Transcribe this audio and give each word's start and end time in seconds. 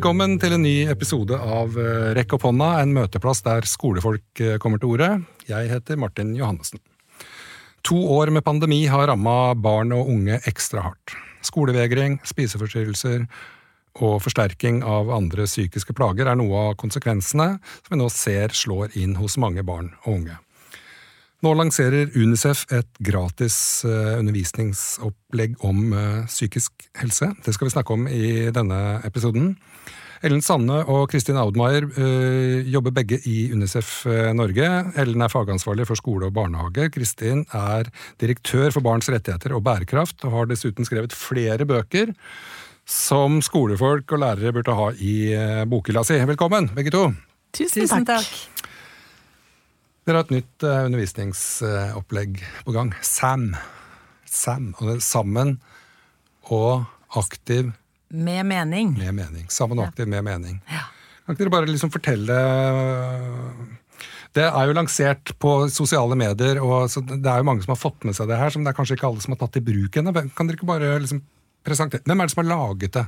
Velkommen 0.00 0.38
til 0.40 0.54
en 0.56 0.62
ny 0.64 0.86
episode 0.88 1.36
av 1.36 1.74
eh, 1.76 2.14
Rekk 2.16 2.30
opp 2.32 2.46
hånda, 2.46 2.70
en 2.80 2.94
møteplass 2.96 3.42
der 3.44 3.66
skolefolk 3.68 4.40
eh, 4.40 4.54
kommer 4.56 4.80
til 4.80 4.94
orde. 4.94 5.08
Jeg 5.44 5.68
heter 5.68 5.98
Martin 6.00 6.30
Johannessen. 6.38 6.80
To 7.84 7.98
år 8.14 8.32
med 8.32 8.40
pandemi 8.46 8.78
har 8.88 9.10
ramma 9.10 9.52
barn 9.52 9.92
og 9.92 10.08
unge 10.08 10.38
ekstra 10.48 10.86
hardt. 10.86 11.12
Skolevegring, 11.44 12.16
spiseforstyrrelser 12.24 13.26
og 14.00 14.22
forsterking 14.24 14.80
av 14.88 15.12
andre 15.12 15.44
psykiske 15.44 15.92
plager 15.92 16.32
er 16.32 16.40
noe 16.40 16.70
av 16.70 16.78
konsekvensene 16.80 17.50
som 17.60 17.92
vi 17.92 18.00
nå 18.00 18.08
ser 18.08 18.56
slår 18.56 18.96
inn 18.96 19.18
hos 19.20 19.36
mange 19.36 19.66
barn 19.68 19.92
og 20.06 20.14
unge. 20.14 20.38
Nå 21.44 21.52
lanserer 21.60 22.08
Unicef 22.16 22.64
et 22.72 22.88
gratis 23.04 23.58
eh, 23.84 24.16
undervisningsopplegg 24.16 25.60
om 25.60 25.92
psykisk 26.24 26.88
helse. 27.04 27.34
Det 27.44 27.52
skal 27.52 27.68
vi 27.68 27.76
snakke 27.76 28.00
om 28.00 28.08
i 28.08 28.48
denne 28.48 28.80
episoden. 29.04 29.58
Ellen 30.20 30.42
Sanne 30.44 30.82
og 30.84 31.06
Kristin 31.08 31.38
Audmaier 31.40 31.86
øh, 31.88 32.66
jobber 32.68 32.92
begge 32.92 33.20
i 33.24 33.48
Unicef 33.54 34.04
Norge. 34.36 34.68
Ellen 35.00 35.24
er 35.24 35.32
fagansvarlig 35.32 35.86
for 35.88 35.96
skole 35.96 36.28
og 36.28 36.34
barnehage. 36.36 36.90
Kristin 36.92 37.46
er 37.56 37.88
direktør 38.20 38.68
for 38.74 38.84
barns 38.84 39.08
rettigheter 39.08 39.56
og 39.56 39.64
bærekraft, 39.64 40.20
og 40.28 40.36
har 40.36 40.50
dessuten 40.50 40.84
skrevet 40.84 41.16
flere 41.16 41.64
bøker 41.64 42.12
som 42.84 43.40
skolefolk 43.44 44.12
og 44.12 44.20
lærere 44.20 44.52
burde 44.52 44.76
ha 44.76 44.90
i 44.98 45.14
bokhylla 45.70 46.04
si. 46.04 46.20
Velkommen, 46.28 46.68
begge 46.76 46.92
to. 46.92 47.06
Tusen, 47.56 47.82
Tusen 47.82 48.06
takk. 48.06 48.28
Dere 50.06 50.20
har 50.20 50.26
et 50.26 50.32
nytt 50.32 50.64
uh, 50.64 50.86
undervisningsopplegg 50.88 52.40
på 52.66 52.74
gang. 52.74 52.92
SAM. 53.04 53.52
SAM. 54.26 54.72
Og 54.78 54.88
det 54.88 54.94
er 54.96 55.04
sammen 55.04 55.58
og 56.50 56.86
aktiv 57.16 57.72
Med 58.10 58.46
mening. 58.46 58.96
Med 58.98 59.14
mening. 59.14 59.46
Sammen 59.52 59.78
og 59.78 59.90
aktiv 59.90 60.08
med 60.10 60.24
mening. 60.26 60.58
Ja. 60.70 60.88
Kan 61.24 61.36
ikke 61.36 61.44
dere 61.44 61.54
bare 61.54 61.70
liksom 61.70 61.92
fortelle 61.94 62.36
Det 64.34 64.46
er 64.46 64.66
jo 64.66 64.74
lansert 64.74 65.32
på 65.42 65.52
sosiale 65.70 66.16
medier, 66.18 66.58
og 66.62 66.90
det 66.90 67.26
er 67.26 67.42
jo 67.42 67.46
mange 67.46 67.62
som 67.62 67.74
har 67.74 67.80
fått 67.80 68.06
med 68.06 68.14
seg 68.18 68.30
det 68.30 68.38
her, 68.38 68.50
som 68.50 68.62
det 68.66 68.72
er 68.72 68.78
kanskje 68.78 68.98
ikke 68.98 69.08
alle 69.10 69.22
som 69.22 69.34
har 69.34 69.40
tatt 69.42 69.58
i 69.58 69.64
bruk 69.64 69.98
ennå. 69.98 70.14
Kan 70.34 70.50
dere 70.50 70.58
ikke 70.58 70.70
bare 70.70 70.92
liksom 71.02 71.22
presentere 71.66 72.06
Hvem 72.06 72.22
er 72.22 72.28
det 72.28 72.34
som 72.34 72.42
har 72.44 72.50
laget 72.50 72.94
det, 72.94 73.06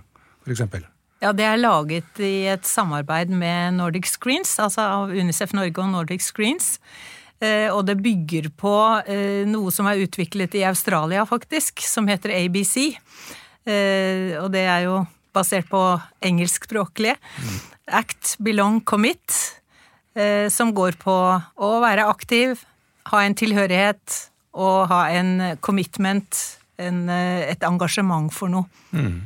eksempel? 0.50 0.86
Ja, 1.22 1.30
Det 1.32 1.44
er 1.46 1.60
laget 1.60 2.18
i 2.18 2.46
et 2.50 2.66
samarbeid 2.66 3.30
med 3.30 3.74
Nordic 3.78 4.10
Screens, 4.10 4.56
altså 4.58 4.82
av 4.82 5.10
Unicef 5.14 5.52
Norge 5.54 5.78
og 5.78 5.92
Nordic 5.92 6.24
Screens. 6.26 6.80
Eh, 7.42 7.68
og 7.70 7.86
det 7.86 8.00
bygger 8.02 8.50
på 8.58 8.74
eh, 9.06 9.42
noe 9.46 9.70
som 9.74 9.86
er 9.90 10.02
utviklet 10.02 10.54
i 10.58 10.64
Australia, 10.66 11.22
faktisk, 11.26 11.82
som 11.86 12.10
heter 12.10 12.34
ABC. 12.34 12.98
Eh, 13.68 14.38
og 14.40 14.50
det 14.54 14.64
er 14.66 14.86
jo 14.88 15.02
basert 15.32 15.68
på 15.70 15.80
engelskspråklige. 16.24 17.16
Mm. 17.16 17.58
Act, 18.02 18.36
belong, 18.42 18.82
commit. 18.84 19.58
Som 20.52 20.74
går 20.76 20.98
på 21.00 21.12
å 21.40 21.68
være 21.80 22.04
aktiv, 22.04 22.58
ha 23.08 23.22
en 23.24 23.32
tilhørighet 23.32 24.16
og 24.52 24.90
ha 24.90 25.06
en 25.08 25.56
commitment, 25.64 26.36
en, 26.76 27.06
et 27.08 27.64
engasjement 27.64 28.28
for 28.28 28.52
noe. 28.52 28.68
Mm. 28.92 29.22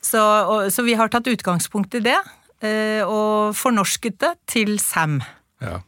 Så, 0.00 0.20
og, 0.20 0.68
så, 0.72 0.84
vi 0.84 0.96
har 0.98 1.08
tatt 1.12 1.28
utgangspunkt 1.30 1.94
i 1.98 2.02
det, 2.04 2.16
eh, 2.64 3.00
og 3.04 3.56
fornorsket 3.56 4.18
det 4.22 4.32
til 4.50 4.78
Sam. 4.82 5.20
Ja. 5.60 5.80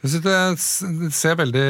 Jeg 0.00 0.14
synes 0.14 0.66
Det 1.02 1.10
ser 1.12 1.36
veldig 1.36 1.64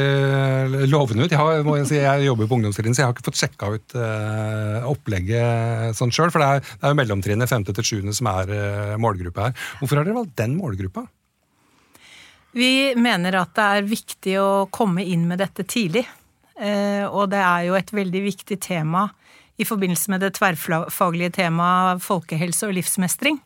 lovende 0.87 1.25
ut. 1.25 1.31
Jeg, 1.33 1.39
har, 1.39 1.65
jeg, 1.65 1.87
si, 1.89 1.97
jeg 1.99 2.27
jobber 2.29 2.47
på 2.47 2.59
ungdomstrinnet, 2.59 2.95
så 2.95 3.03
jeg 3.03 3.09
har 3.09 3.15
ikke 3.15 3.25
fått 3.27 3.41
sjekka 3.41 3.71
ut 3.75 3.95
uh, 3.99 4.87
opplegget 4.87 5.97
sånn 5.99 6.13
sjøl. 6.15 6.31
For 6.31 6.39
det 6.39 6.47
er, 6.47 6.61
det 6.63 6.87
er 6.87 6.93
jo 6.93 6.99
mellomtrinnet, 7.01 7.51
femte 7.51 7.75
til 7.75 7.87
sjuende, 7.89 8.15
som 8.15 8.29
er 8.31 8.53
uh, 8.55 8.95
målgruppa 9.03 9.49
her. 9.49 9.65
Hvorfor 9.81 9.99
har 9.99 10.07
dere 10.07 10.19
valgt 10.21 10.37
den 10.39 10.55
målgruppa? 10.59 11.03
Vi 12.55 12.71
mener 12.99 13.35
at 13.39 13.51
det 13.55 13.67
er 13.75 13.91
viktig 13.91 14.37
å 14.39 14.49
komme 14.71 15.03
inn 15.07 15.27
med 15.27 15.43
dette 15.43 15.67
tidlig. 15.67 16.05
Uh, 16.55 17.11
og 17.11 17.33
det 17.33 17.43
er 17.43 17.67
jo 17.67 17.75
et 17.79 17.91
veldig 17.99 18.23
viktig 18.29 18.61
tema 18.63 19.09
i 19.59 19.67
forbindelse 19.67 20.11
med 20.13 20.23
det 20.23 20.33
tverrfaglige 20.39 21.35
temaet 21.41 22.01
folkehelse 22.03 22.69
og 22.69 22.77
livsmestring, 22.79 23.37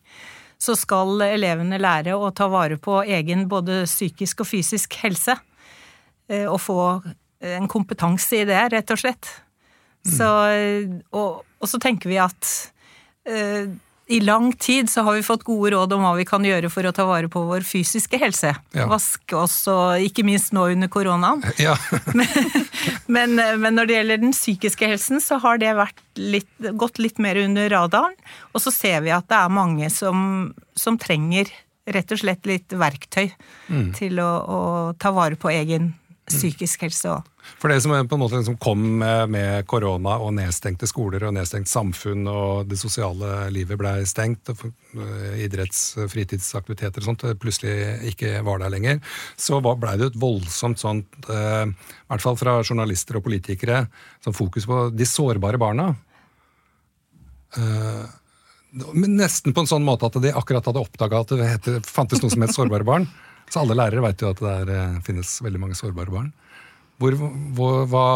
så 0.65 0.75
skal 0.77 1.21
elevene 1.27 1.79
lære 1.81 2.15
å 2.17 2.31
ta 2.35 2.49
vare 2.51 2.79
på 2.81 3.01
egen 3.03 3.45
både 3.51 3.83
psykisk 3.85 4.43
og 4.43 4.49
fysisk 4.49 4.97
helse. 5.03 5.37
Eh, 6.29 6.47
og 6.49 6.59
få 6.63 6.79
en 7.45 7.67
kompetanse 7.69 8.41
i 8.41 8.45
det, 8.47 8.61
rett 8.73 8.93
og 8.93 9.01
slett. 9.01 9.29
Så, 10.05 10.27
og, 11.17 11.41
og, 11.41 11.65
så 11.69 11.79
tenker 11.81 12.09
vi 12.11 12.17
at 12.21 12.49
eh, 13.25 13.71
i 14.07 14.19
lang 14.19 14.53
tid 14.53 14.89
så 14.89 15.01
har 15.01 15.15
vi 15.17 15.23
fått 15.25 15.43
gode 15.43 15.71
råd 15.73 15.93
om 15.95 16.03
hva 16.05 16.11
vi 16.17 16.27
kan 16.29 16.45
gjøre 16.45 16.69
for 16.69 16.85
å 16.85 16.93
ta 16.93 17.07
vare 17.09 17.29
på 17.31 17.41
vår 17.47 17.65
fysiske 17.65 18.19
helse. 18.21 18.51
Ja. 18.77 18.85
Vaske 18.91 19.37
oss, 19.39 19.57
og 19.71 20.03
ikke 20.05 20.25
minst 20.27 20.53
nå 20.53 20.67
under 20.75 20.91
koronaen. 20.91 21.41
Ja. 21.65 21.73
men, 23.15 23.33
men, 23.39 23.71
når 23.73 23.87
det 23.87 23.95
gjelder 23.95 24.21
den 24.21 24.35
psykiske 24.35 24.89
helsen, 24.91 25.21
så 25.23 25.39
har 25.41 25.57
det 25.61 25.71
litt, 26.19 26.51
gått 26.77 26.99
litt 27.01 27.17
mer 27.23 27.39
under 27.41 27.69
radaren. 27.73 28.13
Og 28.53 28.61
så 28.61 28.73
ser 28.73 29.01
vi 29.05 29.13
at 29.15 29.25
det 29.31 29.39
er 29.39 29.53
mange 29.53 29.89
som, 29.93 30.51
som 30.77 30.99
trenger 31.01 31.49
rett 31.85 32.11
og 32.13 32.21
slett 32.21 32.45
litt 32.49 32.73
verktøy 32.73 33.29
mm. 33.69 33.89
til 33.97 34.21
å, 34.21 34.29
å, 34.41 34.59
ta 35.01 35.13
vare 35.15 35.37
på 35.39 35.51
egen 35.53 35.93
psykisk 36.25 36.85
helse 36.85 37.09
òg. 37.11 37.31
For 37.61 37.69
det 37.69 37.77
som 37.83 37.93
på 37.93 38.17
en 38.17 38.21
måte 38.21 38.39
liksom 38.39 38.57
kom 38.61 38.81
med 39.29 39.67
korona 39.69 40.15
og 40.23 40.33
nedstengte 40.37 40.87
skoler 40.89 41.27
og 41.27 41.35
nedstengt 41.37 41.69
samfunn, 41.69 42.25
og 42.29 42.65
det 42.69 42.79
sosiale 42.81 43.51
livet 43.53 43.77
blei 43.79 43.99
stengt, 44.09 44.49
og 44.49 44.63
eh, 44.65 45.43
idretts- 45.45 45.99
og 46.01 46.09
fritidsaktiviteter 46.13 47.03
og 47.03 47.11
sånt 47.11 47.27
plutselig 47.41 47.75
ikke 48.11 48.39
var 48.47 48.63
der 48.63 48.73
lenger, 48.73 48.99
så 49.37 49.61
blei 49.61 49.93
det 50.01 50.09
et 50.09 50.19
voldsomt 50.21 50.81
sånt, 50.81 51.29
eh, 51.29 51.69
i 51.69 52.09
hvert 52.09 52.25
fall 52.25 52.39
fra 52.41 52.57
journalister 52.63 53.19
og 53.19 53.27
politikere, 53.27 53.85
sånn 54.25 54.37
fokus 54.37 54.65
på 54.69 54.87
de 54.95 55.09
sårbare 55.09 55.61
barna. 55.61 55.91
Eh, 57.55 58.05
men 58.91 59.15
nesten 59.21 59.53
på 59.55 59.63
en 59.63 59.69
sånn 59.69 59.85
måte 59.87 60.09
at 60.09 60.17
de 60.19 60.33
akkurat 60.35 60.65
hadde 60.67 60.81
oppdaga 60.81 61.21
at 61.23 61.69
det 61.69 61.85
fantes 61.87 62.19
noe 62.23 62.33
som 62.33 62.43
het 62.43 62.55
sårbare 62.55 62.87
barn. 62.87 63.05
Så 63.51 63.61
alle 63.61 63.77
lærere 63.77 64.03
vet 64.07 64.23
jo 64.23 64.31
at 64.33 64.41
det 64.41 64.75
er, 64.75 64.97
finnes 65.05 65.37
veldig 65.45 65.61
mange 65.61 65.77
sårbare 65.77 66.11
barn. 66.11 66.33
Hvor, 67.01 67.15
hvor, 67.55 67.85
hva, 67.91 68.07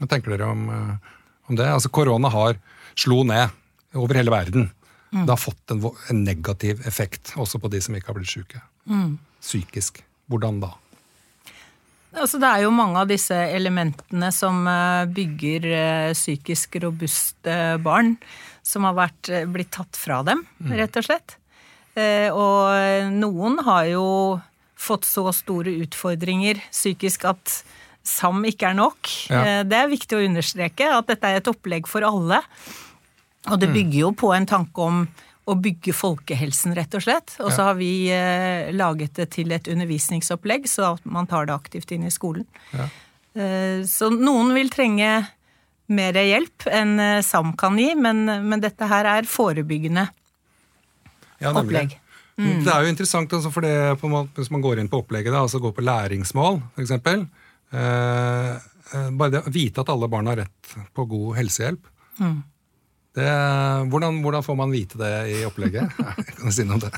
hva, 0.00 0.08
tenker 0.08 0.34
dere 0.34 0.50
om, 0.50 0.66
eh, 0.72 1.16
om, 1.48 1.56
det? 1.58 1.68
Altså, 1.68 1.92
Korona 1.92 2.30
har 2.32 2.58
slo 2.98 3.22
ned 3.28 3.52
over 3.98 4.16
hele 4.16 4.32
verden. 4.32 4.70
Mm. 5.10 5.24
Det 5.24 5.34
har 5.34 5.40
fått 5.40 5.74
en, 5.74 5.82
en, 5.84 6.22
negativ 6.24 6.84
effekt 6.86 7.34
også 7.40 7.60
på 7.60 7.70
de 7.72 7.80
som 7.82 7.96
ikke 7.96 8.12
har 8.12 8.20
blitt 8.20 8.32
syke. 8.32 8.62
Mm. 8.88 9.18
Psykisk. 9.42 10.04
Hvordan 10.30 10.62
da? 10.62 10.70
Altså, 12.14 12.38
det 12.42 12.48
er 12.48 12.64
jo 12.64 12.74
mange 12.74 12.98
av 13.02 13.10
disse 13.10 13.34
elementene 13.34 14.30
som 14.34 14.64
eh, 14.70 15.10
bygger 15.10 15.68
eh, 15.70 16.12
psykisk 16.16 16.80
robuste 16.84 17.58
barn, 17.84 18.16
som 18.66 18.86
har 18.88 18.96
vært, 18.96 19.30
blitt 19.50 19.72
tatt 19.74 19.98
fra 19.98 20.20
dem, 20.26 20.42
mm. 20.62 20.72
rett 20.80 20.98
og 21.00 21.06
slett. 21.06 21.39
Og 22.32 23.12
noen 23.16 23.58
har 23.66 23.88
jo 23.90 24.06
fått 24.80 25.04
så 25.08 25.26
store 25.34 25.74
utfordringer 25.84 26.60
psykisk 26.70 27.26
at 27.28 27.60
SAM 28.06 28.44
ikke 28.48 28.70
er 28.70 28.78
nok. 28.78 29.10
Ja. 29.30 29.40
Eh, 29.40 29.62
det 29.68 29.76
er 29.76 29.90
viktig 29.90 30.16
å 30.16 30.22
understreke 30.24 30.88
at 30.94 31.10
dette 31.10 31.28
er 31.28 31.40
et 31.40 31.50
opplegg 31.50 31.88
for 31.90 32.06
alle. 32.06 32.40
Og 33.48 33.58
det 33.60 33.70
mm. 33.70 33.74
bygger 33.76 33.98
jo 34.00 34.14
på 34.16 34.32
en 34.36 34.48
tanke 34.48 34.86
om 34.86 35.02
å 35.50 35.56
bygge 35.58 35.94
folkehelsen, 35.96 36.74
rett 36.76 36.94
og 36.94 37.04
slett. 37.04 37.34
Og 37.42 37.50
så 37.52 37.70
har 37.70 37.76
vi 37.78 38.08
eh, 38.12 38.70
laget 38.76 39.16
det 39.18 39.30
til 39.34 39.52
et 39.56 39.68
undervisningsopplegg, 39.72 40.68
så 40.70 40.94
at 40.94 41.06
man 41.08 41.28
tar 41.30 41.48
det 41.48 41.56
aktivt 41.56 41.92
inn 41.96 42.06
i 42.06 42.14
skolen. 42.14 42.46
Ja. 42.76 42.86
Eh, 43.34 43.82
så 43.88 44.10
noen 44.14 44.54
vil 44.56 44.70
trenge 44.72 45.10
mer 45.90 46.18
hjelp 46.22 46.68
enn 46.70 46.94
eh, 47.02 47.24
SAM 47.26 47.54
kan 47.58 47.78
gi, 47.80 47.92
men, 47.98 48.24
men 48.46 48.62
dette 48.62 48.88
her 48.90 49.08
er 49.10 49.28
forebyggende 49.28 50.06
ja, 51.40 51.52
opplegg. 51.56 51.96
Mm. 52.40 52.62
Det 52.64 52.72
er 52.72 52.84
jo 52.84 52.92
interessant 52.92 53.32
altså, 53.36 53.50
for 53.52 53.66
det, 53.66 53.74
hvis 54.36 54.52
man 54.52 54.62
går 54.64 54.80
inn 54.80 54.88
på 54.88 55.02
opplegget, 55.02 55.32
da, 55.34 55.42
altså 55.44 55.60
går 55.60 55.74
på 55.76 55.84
læringsmål 55.84 56.60
f.eks. 56.76 56.94
Eh, 57.00 58.52
eh, 58.96 59.10
bare 59.10 59.34
det 59.34 59.42
å 59.44 59.52
vite 59.52 59.82
at 59.82 59.92
alle 59.92 60.08
barn 60.10 60.30
har 60.30 60.40
rett 60.40 60.72
på 60.96 61.04
god 61.10 61.36
helsehjelp. 61.40 61.90
Mm. 62.20 62.38
Det, 63.18 63.28
hvordan, 63.90 64.20
hvordan, 64.22 64.44
får 64.46 64.56
man 64.56 64.72
vite 64.72 65.00
det 65.00 65.14
i 65.34 65.38
opplegget? 65.44 65.96
kan 66.36 66.46
du 66.46 66.54
si 66.54 66.64
noe 66.64 66.78
om 66.78 66.84
det? 66.86 66.92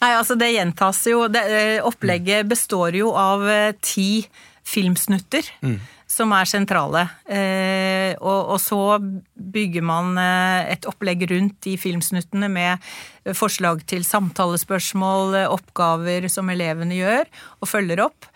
Nei, 0.00 0.12
altså 0.14 0.36
Det 0.38 0.52
gjentas 0.54 1.02
jo. 1.10 1.24
Det, 1.32 1.42
eh, 1.44 1.78
opplegget 1.84 2.48
består 2.48 2.96
jo 2.96 3.12
av 3.18 3.44
ti 3.84 4.24
filmsnutter. 4.70 5.48
Mm. 5.66 5.80
Som 6.10 6.32
er 6.34 6.48
sentrale. 6.48 7.04
Eh, 7.30 8.16
og, 8.18 8.54
og, 8.56 8.58
så 8.58 8.98
bygger 8.98 9.84
man 9.86 10.18
et 10.18 10.88
opplegg 10.90 11.22
rundt 11.30 11.60
de 11.62 11.76
filmsnuttene 11.78 12.48
med 12.50 12.90
forslag 13.38 13.84
til 13.90 14.02
samtalespørsmål, 14.08 15.36
oppgaver 15.52 16.26
som 16.32 16.50
elevene 16.50 16.98
gjør 16.98 17.30
og 17.60 17.70
følger 17.70 18.02
opp. 18.08 18.26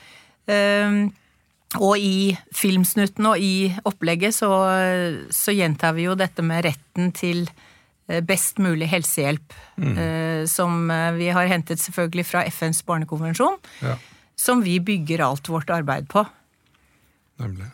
Eh, 0.47 1.03
og 1.83 1.99
i 1.99 2.31
filmsnutten 2.55 3.27
og 3.27 3.43
i 3.43 3.73
opplegget 3.83 4.37
så, 4.37 4.53
så, 5.35 5.55
gjentar 5.57 5.97
vi 5.97 6.07
jo 6.07 6.15
dette 6.15 6.45
med 6.47 6.63
retten 6.69 7.11
til 7.17 7.43
eh, 8.07 8.23
best 8.23 8.63
mulig 8.63 8.87
helsehjelp. 8.93 9.59
Mm. 9.83 9.99
Som 10.47 10.87
vi 11.19 11.33
har 11.35 11.51
hentet 11.51 11.83
selvfølgelig 11.83 12.29
fra 12.29 12.45
FNs 12.47 12.85
barnekonvensjon. 12.87 13.59
Ja. 13.83 13.99
Som 14.39 14.63
vi 14.63 14.79
bygger 14.79 15.27
alt 15.27 15.51
vårt 15.51 15.75
arbeid 15.75 16.07
på. 16.13 16.23
Nemlig. 17.43 17.71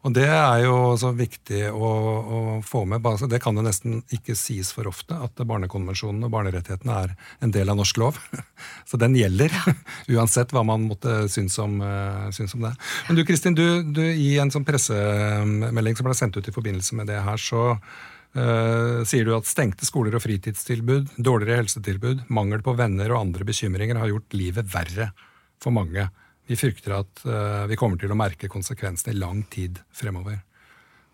Og 0.00 0.14
det 0.16 0.24
er 0.32 0.62
jo 0.64 0.76
så 0.96 1.10
viktig 1.12 1.66
å, 1.76 1.88
å 2.18 2.38
få 2.64 2.86
med. 2.88 3.04
Det 3.28 3.40
kan 3.44 3.56
jo 3.58 3.64
nesten 3.64 3.98
ikke 4.16 4.32
sies 4.38 4.70
for 4.72 4.88
ofte, 4.88 5.12
at 5.12 5.42
Barnekonvensjonen 5.44 6.24
og 6.24 6.32
barnerettighetene 6.32 6.94
er 7.02 7.12
en 7.44 7.52
del 7.52 7.68
av 7.68 7.76
norsk 7.76 8.00
lov. 8.00 8.20
Så 8.88 8.96
den 9.00 9.18
gjelder, 9.18 9.52
uansett 10.14 10.54
hva 10.56 10.62
man 10.64 10.86
måtte 10.88 11.26
synes 11.32 11.58
om, 11.60 11.82
uh, 11.84 12.30
synes 12.32 12.56
om 12.56 12.64
det. 12.64 12.72
Men 13.10 13.20
du 13.20 13.26
Kristin, 13.28 13.58
du, 13.58 13.66
du, 13.84 14.00
i 14.08 14.38
en 14.40 14.52
sånn 14.52 14.64
pressemelding 14.68 16.00
som 16.00 16.08
ble 16.08 16.16
sendt 16.16 16.40
ut 16.40 16.48
i 16.48 16.56
forbindelse 16.56 16.96
med 16.96 17.12
det 17.12 17.20
her, 17.26 17.36
så 17.36 17.74
uh, 17.76 19.04
sier 19.04 19.28
du 19.28 19.34
at 19.36 19.52
stengte 19.52 19.84
skoler 19.84 20.16
og 20.16 20.24
fritidstilbud, 20.24 21.12
dårligere 21.20 21.60
helsetilbud, 21.60 22.24
mangel 22.32 22.64
på 22.64 22.72
venner 22.80 23.12
og 23.12 23.26
andre 23.26 23.44
bekymringer 23.52 24.00
har 24.00 24.14
gjort 24.14 24.40
livet 24.40 24.72
verre 24.72 25.12
for 25.60 25.76
mange. 25.76 26.08
Vi 26.50 26.58
frykter 26.58 26.96
at 26.98 27.22
uh, 27.28 27.64
vi 27.70 27.78
kommer 27.78 28.00
til 28.00 28.10
å 28.10 28.18
merke 28.18 28.50
konsekvensene 28.50 29.14
i 29.14 29.20
lang 29.20 29.44
tid 29.52 29.78
fremover. 29.94 30.40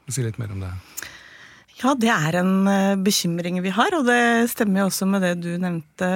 Si 0.09 0.23
litt 0.25 0.39
mer 0.41 0.55
om 0.55 0.63
det. 0.63 0.73
Ja, 1.77 1.91
det 1.93 2.09
er 2.09 2.39
en 2.41 2.69
eh, 2.71 2.95
bekymring 3.05 3.59
vi 3.61 3.73
har, 3.77 3.93
og 3.99 4.07
det 4.09 4.49
stemmer 4.49 4.81
jo 4.81 4.87
også 4.89 5.05
med 5.11 5.21
det 5.27 5.35
du 5.43 5.51
nevnte 5.61 6.09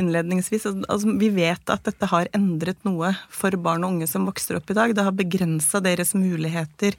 innledningsvis. 0.00 0.66
Altså, 0.66 1.12
vi 1.20 1.28
vet 1.36 1.70
at 1.70 1.84
dette 1.86 2.08
har 2.10 2.30
endret 2.34 2.80
noe 2.86 3.12
for 3.30 3.54
barn 3.54 3.86
og 3.86 3.94
unge 3.94 4.08
som 4.10 4.26
vokser 4.26 4.58
opp 4.58 4.72
i 4.72 4.76
dag. 4.80 4.96
Det 4.96 5.04
har 5.06 5.14
begrensa 5.14 5.78
deres 5.84 6.10
muligheter 6.18 6.98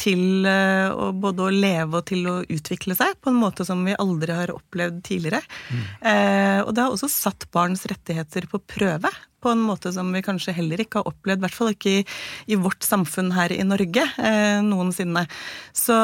til 0.00 0.48
eh, 0.48 0.88
å, 0.88 1.10
både 1.12 1.44
å 1.44 1.52
leve 1.52 2.00
og 2.00 2.08
til 2.08 2.24
å 2.24 2.38
utvikle 2.40 2.96
seg 2.96 3.20
på 3.20 3.34
en 3.34 3.42
måte 3.42 3.68
som 3.68 3.84
vi 3.84 3.98
aldri 4.00 4.38
har 4.40 4.54
opplevd 4.56 5.04
tidligere. 5.10 5.44
Mm. 5.68 5.84
Eh, 6.00 6.58
og 6.64 6.72
det 6.72 6.86
har 6.86 6.96
også 6.96 7.12
satt 7.12 7.50
barns 7.52 7.84
rettigheter 7.90 8.48
på 8.48 8.64
prøve 8.64 9.12
på 9.40 9.52
en 9.52 9.62
måte 9.64 9.92
som 9.94 10.10
vi 10.14 10.22
kanskje 10.24 10.54
heller 10.56 10.82
ikke 10.82 11.00
har 11.00 11.10
opplevd, 11.10 11.40
i 11.40 11.46
hvert 11.46 11.56
fall 11.56 11.72
ikke 11.74 11.96
i, 12.00 12.04
i 12.52 12.58
vårt 12.60 12.86
samfunn 12.86 13.32
her 13.36 13.52
i 13.54 13.62
Norge 13.66 14.06
eh, 14.20 14.60
noensinne. 14.66 15.26
Så, 15.72 15.98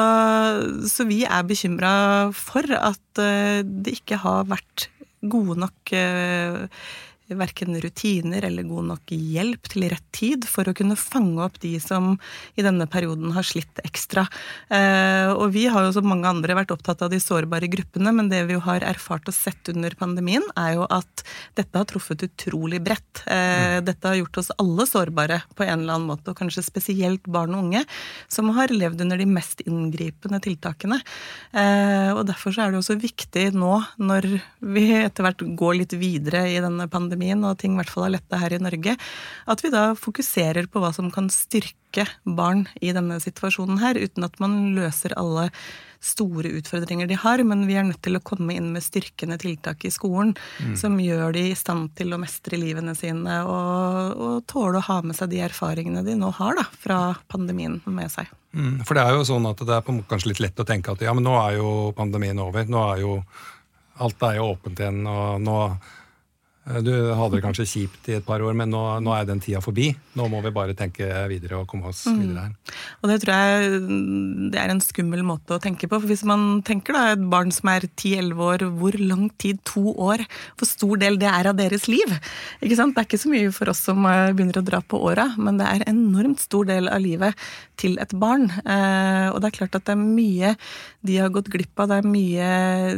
så, 0.89 1.07
vi 1.07 1.23
er 1.27 1.47
bekymra 1.47 1.95
for 2.35 2.65
at 2.77 3.23
eh, 3.23 3.61
det 3.63 3.99
ikke 4.01 4.21
har 4.25 4.47
vært 4.49 4.89
gode 5.27 5.57
nok 5.59 5.93
eh, 5.97 6.65
verken 7.35 7.75
rutiner 7.81 8.45
eller 8.47 8.63
god 8.67 8.91
nok 8.93 9.11
hjelp 9.11 9.67
til 9.71 9.87
rett 9.91 10.05
tid 10.15 10.47
for 10.47 10.67
å 10.67 10.75
kunne 10.77 10.97
fange 10.99 11.41
opp 11.43 11.59
de 11.63 11.73
som 11.83 12.15
i 12.55 12.63
denne 12.65 12.87
perioden 12.89 13.33
har 13.35 13.45
slitt 13.45 13.81
ekstra. 13.83 14.25
Eh, 14.73 15.31
og 15.33 15.51
vi 15.55 15.67
har 15.71 15.85
jo 15.85 15.93
som 15.97 16.07
mange 16.07 16.29
andre 16.29 16.55
vært 16.57 16.71
opptatt 16.75 17.03
av 17.05 17.11
de 17.11 17.19
sårbare 17.21 17.69
gruppene, 17.71 18.13
men 18.15 18.31
det 18.31 18.43
vi 18.47 18.55
jo 18.55 18.63
har 18.65 18.85
erfart 18.87 19.27
og 19.29 19.35
sett 19.35 19.71
under 19.73 19.93
pandemien, 19.99 20.45
er 20.57 20.77
jo 20.77 20.87
at 20.87 21.25
dette 21.57 21.77
har 21.77 21.87
truffet 21.89 22.23
utrolig 22.27 22.79
bredt. 22.83 23.23
Eh, 23.25 23.77
mm. 23.77 23.87
Dette 23.87 24.09
har 24.09 24.19
gjort 24.21 24.41
oss 24.41 24.53
alle 24.57 24.87
sårbare 24.89 25.41
på 25.55 25.67
en 25.67 25.83
eller 25.83 25.97
annen 25.97 26.09
måte, 26.09 26.31
og 26.31 26.39
kanskje 26.39 26.65
spesielt 26.65 27.27
barn 27.27 27.55
og 27.57 27.67
unge, 27.67 27.83
som 28.31 28.53
har 28.55 28.73
levd 28.73 29.03
under 29.05 29.19
de 29.19 29.27
mest 29.29 29.63
inngripende 29.67 30.39
tiltakene. 30.43 31.01
Eh, 31.51 32.11
og 32.15 32.23
derfor 32.29 32.55
så 32.55 32.65
er 32.65 32.73
det 32.73 32.81
også 32.81 32.97
viktig 33.01 33.49
nå, 33.57 33.75
når 33.99 34.29
vi 34.63 34.87
etter 34.97 35.25
hvert 35.25 35.43
går 35.59 35.79
litt 35.81 35.95
videre 35.97 36.45
i 36.49 36.59
denne 36.63 36.87
pandemien, 36.91 37.16
pandemien 37.17 37.43
og 37.45 37.57
ting 37.57 37.73
i 37.73 37.81
hvert 37.81 37.91
fall 37.91 38.07
har 38.07 38.17
letta 38.17 38.37
her 38.37 38.53
i 38.53 38.61
Norge, 38.61 38.95
at 39.47 39.63
vi 39.63 39.73
da 39.73 39.95
fokuserer 39.95 40.67
på 40.69 40.79
hva 40.79 40.93
som 40.93 41.09
kan 41.11 41.29
styrke 41.29 42.05
barn 42.23 42.67
i 42.81 42.93
denne 42.93 43.19
situasjonen 43.19 43.79
her, 43.81 43.97
uten 43.97 44.23
at 44.23 44.39
man 44.39 44.75
løser 44.75 45.15
alle 45.17 45.49
store 45.99 46.51
utfordringer 46.59 47.07
de 47.09 47.15
har, 47.17 47.41
men 47.41 47.65
vi 47.65 47.73
er 47.73 47.87
nødt 47.87 48.03
til 48.05 48.19
å 48.19 48.21
komme 48.21 48.53
inn 48.53 48.69
med 48.71 48.85
styrkende 48.85 49.39
tiltak 49.41 49.81
i 49.83 49.89
skolen 49.89 50.35
mm. 50.61 50.75
som 50.77 50.99
gjør 51.01 51.33
de 51.33 51.47
i 51.49 51.57
stand 51.57 51.89
til 51.97 52.13
å 52.13 52.19
mestre 52.21 52.59
livene 52.59 52.93
sine 52.93 53.39
og, 53.41 54.13
og, 54.13 54.35
tåle 54.45 54.77
å 54.77 54.85
ha 54.85 54.99
med 55.01 55.17
seg 55.17 55.33
de 55.33 55.41
erfaringene 55.47 56.05
de 56.05 56.13
nå 56.19 56.29
har 56.37 56.59
da, 56.59 56.67
fra 56.69 56.99
pandemien 57.33 57.79
med 57.89 58.13
seg. 58.13 58.29
Mm, 58.53 58.85
for 58.85 58.93
det 58.93 59.07
er 59.07 59.17
jo 59.17 59.25
sånn 59.25 59.49
at 59.49 59.65
det 59.65 59.73
er 59.73 60.05
kanskje 60.05 60.35
litt 60.35 60.43
lett 60.45 60.61
å 60.61 60.69
tenke 60.69 60.93
at 60.93 61.01
ja, 61.01 61.17
men 61.17 61.25
nå 61.25 61.33
er 61.41 61.57
jo 61.57 61.71
pandemien 61.97 62.45
over. 62.45 62.69
Nå 62.69 62.85
er 62.93 63.01
jo 63.01 63.17
alt 63.97 64.21
er 64.29 64.37
jo 64.37 64.51
åpent 64.53 64.79
igjen, 64.79 65.01
og 65.09 65.41
nå 65.41 65.57
du 66.67 66.91
hadde 67.15 67.37
det 67.37 67.43
kanskje 67.45 67.65
kjipt 67.69 68.09
i 68.11 68.17
et 68.17 68.25
par 68.27 68.43
år, 68.43 68.55
men 68.57 68.67
nå, 68.73 68.81
nå, 69.03 69.13
er 69.15 69.27
den 69.27 69.39
tida 69.43 69.61
forbi. 69.63 69.87
Nå 70.19 70.25
må 70.31 70.41
vi 70.43 70.51
bare 70.51 70.75
tenke 70.75 71.05
videre 71.31 71.61
og 71.61 71.67
komme 71.71 71.87
oss 71.93 72.01
mm. 72.09 72.17
videre 72.19 72.43
her. 72.43 72.73
Og 72.99 73.11
det 73.11 73.17
tror 73.23 73.37
jeg 73.37 73.77
det 74.51 74.59
er 74.59 74.73
en 74.73 74.83
skummel 74.83 75.23
måte 75.27 75.55
å 75.55 75.61
tenke 75.63 75.87
på. 75.87 75.99
For 76.01 76.11
hvis 76.11 76.25
man 76.27 76.59
tenker 76.67 76.97
da 76.97 77.05
et 77.13 77.23
barn 77.31 77.53
som 77.55 77.71
er 77.71 77.87
10-11 77.87 78.43
år, 78.49 78.65
hvor 78.81 78.97
lang 78.99 79.29
tid 79.39 79.61
to 79.67 79.93
år, 79.93 80.25
hvor 80.59 80.69
stor 80.69 80.99
del 80.99 81.19
det 81.21 81.29
er 81.31 81.51
av 81.53 81.55
deres 81.59 81.87
liv? 81.87 82.11
Ikke 82.59 82.79
sant? 82.79 82.97
Det 82.97 83.03
er 83.03 83.09
ikke 83.09 83.21
så 83.23 83.31
mye 83.31 83.53
for 83.55 83.71
oss 83.71 83.85
som 83.87 84.03
eh, 84.09 84.33
begynner 84.35 84.59
å 84.59 84.65
dra 84.67 84.83
på 84.83 84.99
åra, 85.07 85.29
men 85.39 85.61
det 85.61 85.71
er 85.71 85.87
enormt 85.87 86.43
stor 86.43 86.67
del 86.67 86.91
av 86.91 86.99
livet 87.03 87.47
til 87.79 87.95
et 88.03 88.11
barn. 88.17 88.49
Eh, 88.51 89.31
og 89.31 89.39
det 89.39 89.51
er 89.53 89.57
klart 89.61 89.79
at 89.79 89.87
det 89.87 89.95
er 89.95 90.03
mye 90.03 90.55
de 91.07 91.19
har 91.21 91.31
gått 91.31 91.47
glipp 91.53 91.79
av, 91.79 91.93
det 91.93 92.01
er 92.01 92.11
mye 92.11 92.51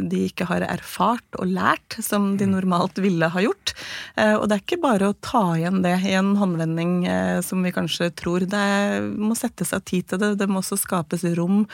de 0.09 0.25
ikke 0.31 0.49
har 0.49 0.65
erfart 0.65 1.37
og 1.37 1.53
lært, 1.53 1.99
som 2.01 2.31
de 2.39 2.49
mm. 2.49 2.55
normalt 2.57 2.97
ville 3.03 3.29
ha 3.29 3.45
gjort 3.45 3.58
gjort. 3.59 3.75
Eh, 4.15 4.35
og 4.35 4.47
det 4.47 4.57
er 4.57 4.63
ikke 4.63 4.81
bare 4.81 5.09
å 5.09 5.17
ta 5.21 5.57
igjen 5.57 5.81
det 5.83 5.99
i 6.07 6.15
en 6.17 6.35
håndvending 6.37 7.05
eh, 7.07 7.41
som 7.41 7.63
vi 7.63 7.71
kanskje 7.71 8.11
tror. 8.11 8.39
Det 8.49 9.01
må 9.17 9.35
settes 9.35 9.73
av 9.73 9.81
tid 9.81 10.07
til 10.09 10.19
det. 10.19 10.35
Det 10.39 10.47
må 10.49 10.59
også 10.61 10.77
skapes 10.77 11.23
rom 11.37 11.67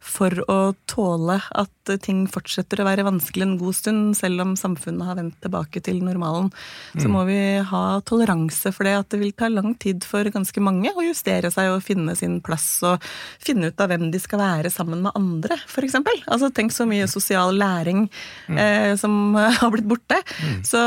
for 0.00 0.32
å 0.48 0.74
tåle 0.86 1.40
at 1.50 1.70
ting 2.02 2.26
fortsetter 2.30 2.80
å 2.80 2.86
være 2.86 3.06
vanskelig 3.06 3.42
en 3.46 3.56
god 3.58 3.74
stund, 3.74 4.16
selv 4.16 4.44
om 4.44 4.54
samfunnet 4.58 5.06
har 5.06 5.18
vendt 5.18 5.38
tilbake 5.42 5.82
til 5.82 6.02
normalen. 6.04 6.50
Så 6.94 7.08
mm. 7.08 7.12
må 7.12 7.24
vi 7.26 7.40
ha 7.66 8.00
toleranse 8.06 8.72
for 8.74 8.86
det, 8.86 8.94
at 9.00 9.10
det 9.10 9.20
vil 9.22 9.34
ta 9.34 9.50
lang 9.50 9.74
tid 9.82 10.06
for 10.06 10.26
ganske 10.30 10.62
mange 10.62 10.92
å 10.94 11.06
justere 11.06 11.50
seg 11.50 11.72
og 11.72 11.82
finne 11.82 12.14
sin 12.18 12.38
plass 12.44 12.68
og 12.86 13.02
finne 13.42 13.72
ut 13.72 13.82
av 13.82 13.90
hvem 13.90 14.10
de 14.12 14.20
skal 14.22 14.42
være 14.42 14.70
sammen 14.72 15.02
med 15.06 15.16
andre, 15.18 15.58
f.eks. 15.66 15.98
Altså, 16.30 16.52
tenk 16.54 16.74
så 16.74 16.86
mye 16.88 17.08
sosial 17.10 17.56
læring 17.58 18.06
mm. 18.46 18.58
eh, 18.62 18.92
som 19.00 19.34
har 19.60 19.74
blitt 19.74 19.90
borte. 19.90 20.20
Mm. 20.38 20.62
Så, 20.66 20.82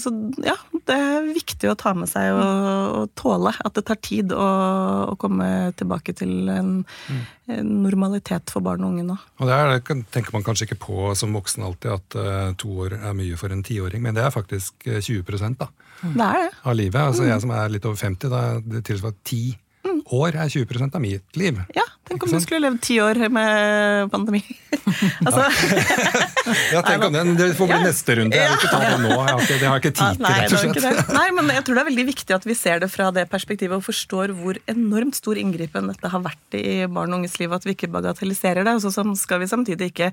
så 0.00 0.12
ja, 0.44 0.54
det 0.86 0.96
er 0.96 1.28
viktig 1.28 1.70
å 1.70 1.76
ta 1.78 1.92
med 1.96 2.10
seg 2.10 2.34
og, 2.34 2.98
og 3.00 3.10
tåle 3.18 3.52
at 3.56 3.74
det 3.78 3.84
tar 3.88 3.98
tid 4.04 4.34
å, 4.34 4.46
å 5.12 5.16
komme 5.20 5.48
tilbake 5.78 6.14
til 6.18 6.50
en, 6.52 6.70
mm. 6.84 7.22
en, 7.56 7.72
normalitet 7.86 8.52
for 8.52 8.64
barn 8.64 8.84
og 8.86 8.94
unge 8.94 9.06
nå. 9.08 9.18
Og 9.40 9.50
det, 9.50 9.56
er, 9.56 9.74
det, 9.74 9.98
tenker 10.14 10.36
man 10.36 10.46
kanskje 10.46 10.68
ikke 10.68 10.80
på 10.86 11.10
som 11.18 11.34
voksen 11.36 11.66
alltid, 11.66 11.96
at 11.96 12.18
uh, 12.18 12.54
to 12.60 12.72
år 12.86 12.98
er 13.00 13.18
mye 13.18 13.38
for 13.40 13.54
en 13.54 13.64
tiåring, 13.66 14.04
men 14.04 14.16
det 14.16 14.24
er 14.26 14.34
faktisk 14.34 14.86
20 14.86 15.20
eh, 15.22 15.58
da, 15.58 15.70
mm. 16.02 16.16
det 16.16 16.32
det. 16.38 16.48
av 16.62 16.78
livet. 16.78 17.02
Altså 17.02 17.26
mm. 17.26 17.30
Jeg 17.32 17.46
som 17.46 17.56
er 17.58 17.76
litt 17.76 17.90
over 17.90 18.02
50, 18.04 18.32
da, 18.32 18.44
det 18.76 18.86
tilsvarer 18.88 19.20
ti 19.26 19.42
mm. 19.86 20.00
år 20.20 20.40
er 20.44 20.54
20% 20.54 20.98
av 20.98 21.04
mitt 21.04 21.40
liv. 21.40 21.60
Ja, 21.76 21.86
Tenk 22.06 22.22
om 22.22 22.30
du 22.30 22.38
skulle 22.38 22.68
levd 22.68 22.82
ti 22.86 23.00
år 23.02 23.18
med 23.34 24.12
pandemi. 24.12 24.40
altså. 25.26 25.44
ja, 26.74 26.82
tenk 26.86 27.06
om 27.06 27.14
det. 27.14 27.24
Det 27.38 27.48
får 27.58 27.70
bli 27.70 27.78
neste 27.84 28.16
runde. 28.20 28.38
Jeg 28.38 28.50
vil 28.50 28.58
ikke 28.58 28.72
ta 28.72 28.80
det 28.82 28.98
nå. 29.02 29.10
Jeg 29.10 29.20
har 29.20 29.42
ikke, 29.44 29.58
det 29.60 29.70
har 29.70 29.82
ikke 29.82 29.94
tid 29.94 30.20
til, 30.20 30.26
rett 30.26 30.56
og 30.56 30.78
slett. 30.82 31.12
Nei, 31.16 31.26
men 31.36 31.52
jeg 31.54 31.64
tror 31.66 31.78
det 31.78 31.82
er 31.84 31.90
veldig 31.90 32.06
viktig 32.10 32.36
at 32.36 32.48
vi 32.48 32.58
ser 32.58 32.82
det 32.82 32.90
fra 32.92 33.08
det 33.14 33.26
perspektivet 33.32 33.78
og 33.78 33.86
forstår 33.86 34.34
hvor 34.38 34.60
enormt 34.72 35.18
stor 35.18 35.40
inngripen 35.40 35.90
dette 35.92 36.12
har 36.12 36.24
vært 36.24 36.58
i 36.58 36.84
barn 36.86 37.14
og 37.14 37.22
unges 37.22 37.38
liv, 37.42 37.52
at 37.54 37.66
vi 37.66 37.76
ikke 37.76 37.90
bagatelliserer 37.94 38.66
det. 38.66 38.76
Og 38.78 38.86
så 38.86 39.06
skal 39.18 39.42
vi 39.42 39.50
samtidig 39.50 39.90
ikke 39.92 40.12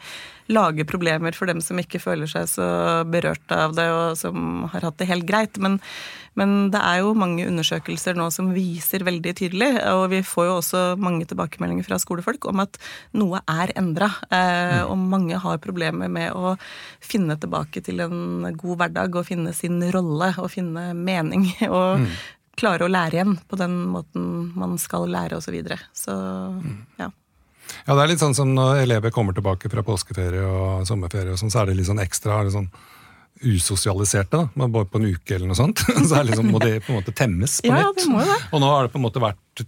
lage 0.54 0.88
problemer 0.90 1.36
for 1.38 1.50
dem 1.50 1.62
som 1.64 1.80
ikke 1.80 2.02
føler 2.04 2.30
seg 2.30 2.50
så 2.52 2.68
berørt 3.10 3.56
av 3.56 3.78
det, 3.78 3.88
og 3.94 4.20
som 4.20 4.68
har 4.74 4.90
hatt 4.90 5.00
det 5.00 5.10
helt 5.10 5.28
greit. 5.30 5.60
Men, 5.62 5.80
men 6.40 6.70
det 6.74 6.82
er 6.82 7.02
jo 7.02 7.14
mange 7.18 7.46
undersøkelser 7.48 8.18
nå 8.18 8.30
som 8.34 8.52
viser 8.56 9.06
veldig 9.08 9.36
tydelig, 9.40 9.72
og 9.94 10.10
vi 10.14 10.24
får 10.26 10.50
jo 10.50 10.58
også 10.60 10.84
mange 11.02 11.28
tilbakemeldinger 11.30 11.88
fra 11.88 12.00
skolefolk 12.02 12.50
om 12.52 12.64
at 12.66 12.80
noe 13.18 13.42
er 13.50 13.74
endra. 13.80 14.12
Eh, 14.44 14.76
mm. 14.84 14.92
og 14.92 15.10
mange 15.16 15.40
har 15.44 15.64
problemer 15.64 16.12
med 16.12 16.36
å 16.36 16.56
finne 17.04 17.38
tilbake 17.40 17.84
til 17.86 18.04
en 18.04 18.48
god 18.52 18.80
hverdag 18.84 19.20
og 19.20 19.28
finne 19.28 19.56
sin 19.56 19.82
rolle 19.94 20.34
og 20.38 20.52
finne 20.54 20.92
mening. 20.98 21.50
og 21.70 22.04
mm. 22.04 22.08
klare 22.60 22.88
å 22.88 22.92
lære 22.92 23.20
igjen 23.20 23.36
på 23.48 23.60
den 23.60 23.78
måten 23.94 24.30
man 24.60 24.78
skal 24.82 25.08
lære, 25.10 25.40
osv. 25.40 25.50
Så, 25.50 25.56
videre. 25.58 25.80
så 25.98 26.16
mm. 26.60 26.80
ja. 27.02 27.12
Ja, 27.88 27.96
det 27.96 28.02
er 28.04 28.10
litt 28.12 28.22
sånn 28.22 28.36
som 28.36 28.52
når 28.54 28.84
elever 28.84 29.14
kommer 29.16 29.36
tilbake 29.36 29.70
fra 29.72 29.84
påskeferie 29.88 30.44
og 30.44 30.84
sommerferie, 30.88 31.32
og 31.34 31.40
sånn, 31.40 31.52
så 31.52 31.62
er 31.62 31.72
det 31.72 31.78
litt 31.80 31.88
sånn 31.90 32.04
ekstra 32.04 32.42
litt 32.44 32.56
sånn 32.56 32.70
usosialiserte, 33.44 34.38
da, 34.38 34.50
man 34.60 34.72
bare 34.72 34.88
på 34.88 35.00
en 35.02 35.08
uke 35.16 35.36
eller 35.36 35.50
noe 35.50 35.58
sånt. 35.58 35.82
Så 36.10 36.22
liksom, 36.24 36.52
må 36.54 36.62
det 36.64 36.84
på 36.86 36.94
en 36.94 37.00
måte 37.02 37.16
temmes 37.18 37.58
på 37.64 37.72
ja, 37.72 37.82
nytt. 37.90 38.06
Ja, 38.08 38.38
og 38.52 38.62
nå 38.64 38.70
har 38.72 38.86
det 38.86 38.94
på 38.94 39.02
en 39.02 39.08
måte 39.08 39.24
vært 39.24 39.66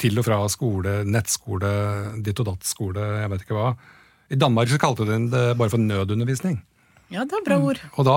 til 0.00 0.20
og 0.20 0.26
fra 0.26 0.40
skole, 0.52 0.98
nettskole, 1.08 1.70
ditt 2.24 2.40
og 2.42 2.50
datt-skole, 2.50 3.04
jeg 3.22 3.32
vet 3.32 3.44
ikke 3.46 3.56
hva. 3.56 3.70
I 4.32 4.38
Danmark 4.38 4.70
så 4.70 4.80
kalte 4.82 5.06
de 5.06 5.20
det 5.30 5.44
bare 5.58 5.72
for 5.72 5.82
nødundervisning. 5.82 6.58
Ja, 7.14 7.22
det 7.22 7.38
er 7.38 7.46
bra 7.46 7.60
ord. 7.62 7.78
Mm. 7.78 7.94
Og 7.94 8.08
da 8.08 8.16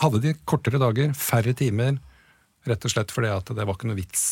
hadde 0.00 0.22
de 0.24 0.34
kortere 0.48 0.80
dager, 0.80 1.12
færre 1.16 1.52
timer, 1.56 1.98
rett 2.68 2.86
og 2.86 2.94
slett 2.94 3.12
fordi 3.12 3.32
at 3.34 3.52
det 3.52 3.66
var 3.66 3.76
ikke 3.76 3.90
noe 3.90 3.98
vits 3.98 4.24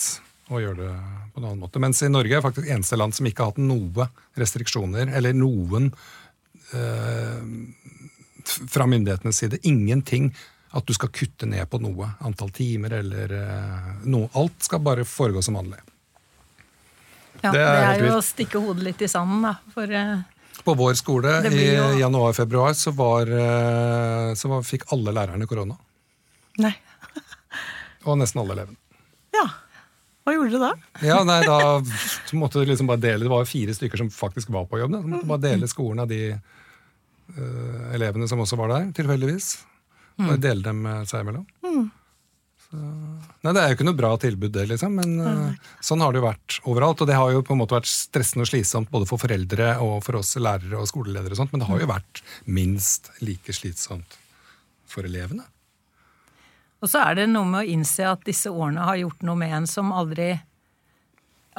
å 0.50 0.62
gjøre 0.62 0.78
det 0.80 0.94
på 1.34 1.42
en 1.42 1.48
annen 1.50 1.60
måte. 1.62 1.82
Mens 1.82 2.00
i 2.02 2.10
Norge 2.10 2.38
er 2.38 2.44
faktisk 2.44 2.70
eneste 2.70 2.98
land 2.98 3.14
som 3.14 3.28
ikke 3.28 3.44
har 3.44 3.52
hatt 3.52 3.60
noe 3.62 4.08
restriksjoner, 4.40 5.12
eller 5.18 5.36
noen 5.36 5.90
fra 8.70 8.86
myndighetenes 8.86 9.42
side. 9.42 9.60
Ingenting 9.68 10.30
at 10.70 10.86
du 10.86 10.94
skal 10.94 11.10
kutte 11.14 11.48
ned 11.50 11.66
på 11.70 11.80
noe. 11.82 12.12
Antall 12.26 12.52
timer 12.54 12.94
eller 13.00 13.34
noe. 14.06 14.30
Alt 14.38 14.66
skal 14.66 14.82
bare 14.86 15.06
foregå 15.08 15.42
som 15.42 15.58
vanlig. 15.58 15.80
Ja, 17.40 17.50
det 17.54 17.60
er, 17.62 17.74
det 17.74 18.04
er 18.04 18.06
jo 18.10 18.18
å 18.18 18.24
stikke 18.24 18.60
hodet 18.62 18.84
litt 18.84 19.02
i 19.02 19.08
sanden, 19.10 19.46
da. 19.46 19.54
For, 19.74 19.90
på 20.66 20.74
vår 20.78 20.94
skole 20.98 21.38
i 21.50 21.64
januar-februar 22.00 22.74
så, 22.78 22.92
var, 22.96 23.30
så 24.36 24.50
var, 24.52 24.66
fikk 24.66 24.88
alle 24.94 25.14
lærerne 25.16 25.48
korona. 25.50 25.76
Nei. 26.60 26.72
Og 28.08 28.18
nesten 28.20 28.42
alle 28.42 28.56
elevene. 28.58 28.78
Ja. 29.36 29.46
Hva 30.24 30.34
gjorde 30.36 30.52
du 30.52 30.62
da? 30.62 30.70
Ja, 31.02 31.20
nei, 31.26 31.40
da 31.46 31.80
måtte 32.40 32.60
du 32.60 32.68
liksom 32.68 32.90
bare 32.90 33.02
dele, 33.02 33.24
Det 33.24 33.32
var 33.32 33.48
fire 33.48 33.74
stykker 33.74 34.02
som 34.02 34.10
faktisk 34.12 34.52
var 34.54 34.68
på 34.70 34.78
jobb. 34.78 34.98
Så 34.98 35.12
måtte 35.14 35.30
bare 35.30 35.46
dele 35.46 35.70
skolen 35.70 36.04
av 36.04 36.10
de 36.10 36.20
uh, 36.34 37.86
elevene 37.96 38.28
som 38.28 38.42
også 38.42 38.58
var 38.60 38.74
der, 38.74 38.90
tilfeldigvis. 38.96 39.54
Bare 40.20 40.36
mm. 40.36 40.44
dele 40.44 40.66
dem 40.66 40.86
seg 41.08 41.24
imellom. 41.24 41.46
Mm. 41.64 41.88
Så, 42.70 42.78
nei, 42.78 43.52
Det 43.52 43.60
er 43.60 43.72
jo 43.72 43.76
ikke 43.78 43.86
noe 43.88 43.98
bra 43.98 44.10
tilbud, 44.20 44.52
det, 44.54 44.66
liksom, 44.70 44.98
men 45.00 45.14
uh, 45.18 45.70
sånn 45.82 46.02
har 46.04 46.14
det 46.14 46.20
jo 46.20 46.26
vært 46.28 46.58
overalt. 46.70 47.02
Og 47.02 47.08
det 47.10 47.16
har 47.18 47.32
jo 47.34 47.44
på 47.46 47.56
en 47.56 47.62
måte 47.62 47.74
vært 47.74 47.90
stressende 47.90 48.46
og 48.46 48.50
slitsomt 48.52 48.90
både 48.92 49.08
for 49.10 49.22
foreldre 49.22 49.72
og 49.82 49.96
for 50.06 50.20
oss 50.20 50.36
lærere 50.38 50.78
og 50.78 50.86
skoleledere, 50.90 51.34
og 51.34 51.40
sånt, 51.40 51.54
men 51.54 51.64
det 51.64 51.70
har 51.70 51.82
jo 51.82 51.88
mm. 51.88 51.94
vært 51.96 52.22
minst 52.46 53.10
like 53.26 53.56
slitsomt 53.56 54.18
for 54.90 55.06
elevene. 55.08 55.46
Og 56.80 56.88
så 56.88 57.02
er 57.04 57.18
det 57.18 57.26
noe 57.28 57.48
med 57.48 57.64
å 57.64 57.72
innse 57.74 58.06
at 58.08 58.22
disse 58.24 58.50
årene 58.50 58.86
har 58.86 59.00
gjort 59.02 59.26
noe 59.26 59.36
med 59.42 59.52
en 59.58 59.66
som 59.68 59.90
aldri, 59.92 60.30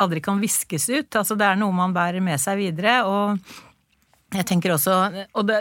aldri 0.02 0.24
kan 0.24 0.42
viskes 0.42 0.88
ut. 0.90 1.20
Altså 1.20 1.38
det 1.38 1.46
er 1.46 1.60
noe 1.62 1.76
man 1.76 1.94
bærer 1.94 2.24
med 2.24 2.42
seg 2.42 2.58
videre. 2.64 2.96
Og 3.06 4.34
jeg 4.34 4.48
tenker 4.50 4.74
også 4.74 4.96
Og 5.38 5.46
det, 5.46 5.60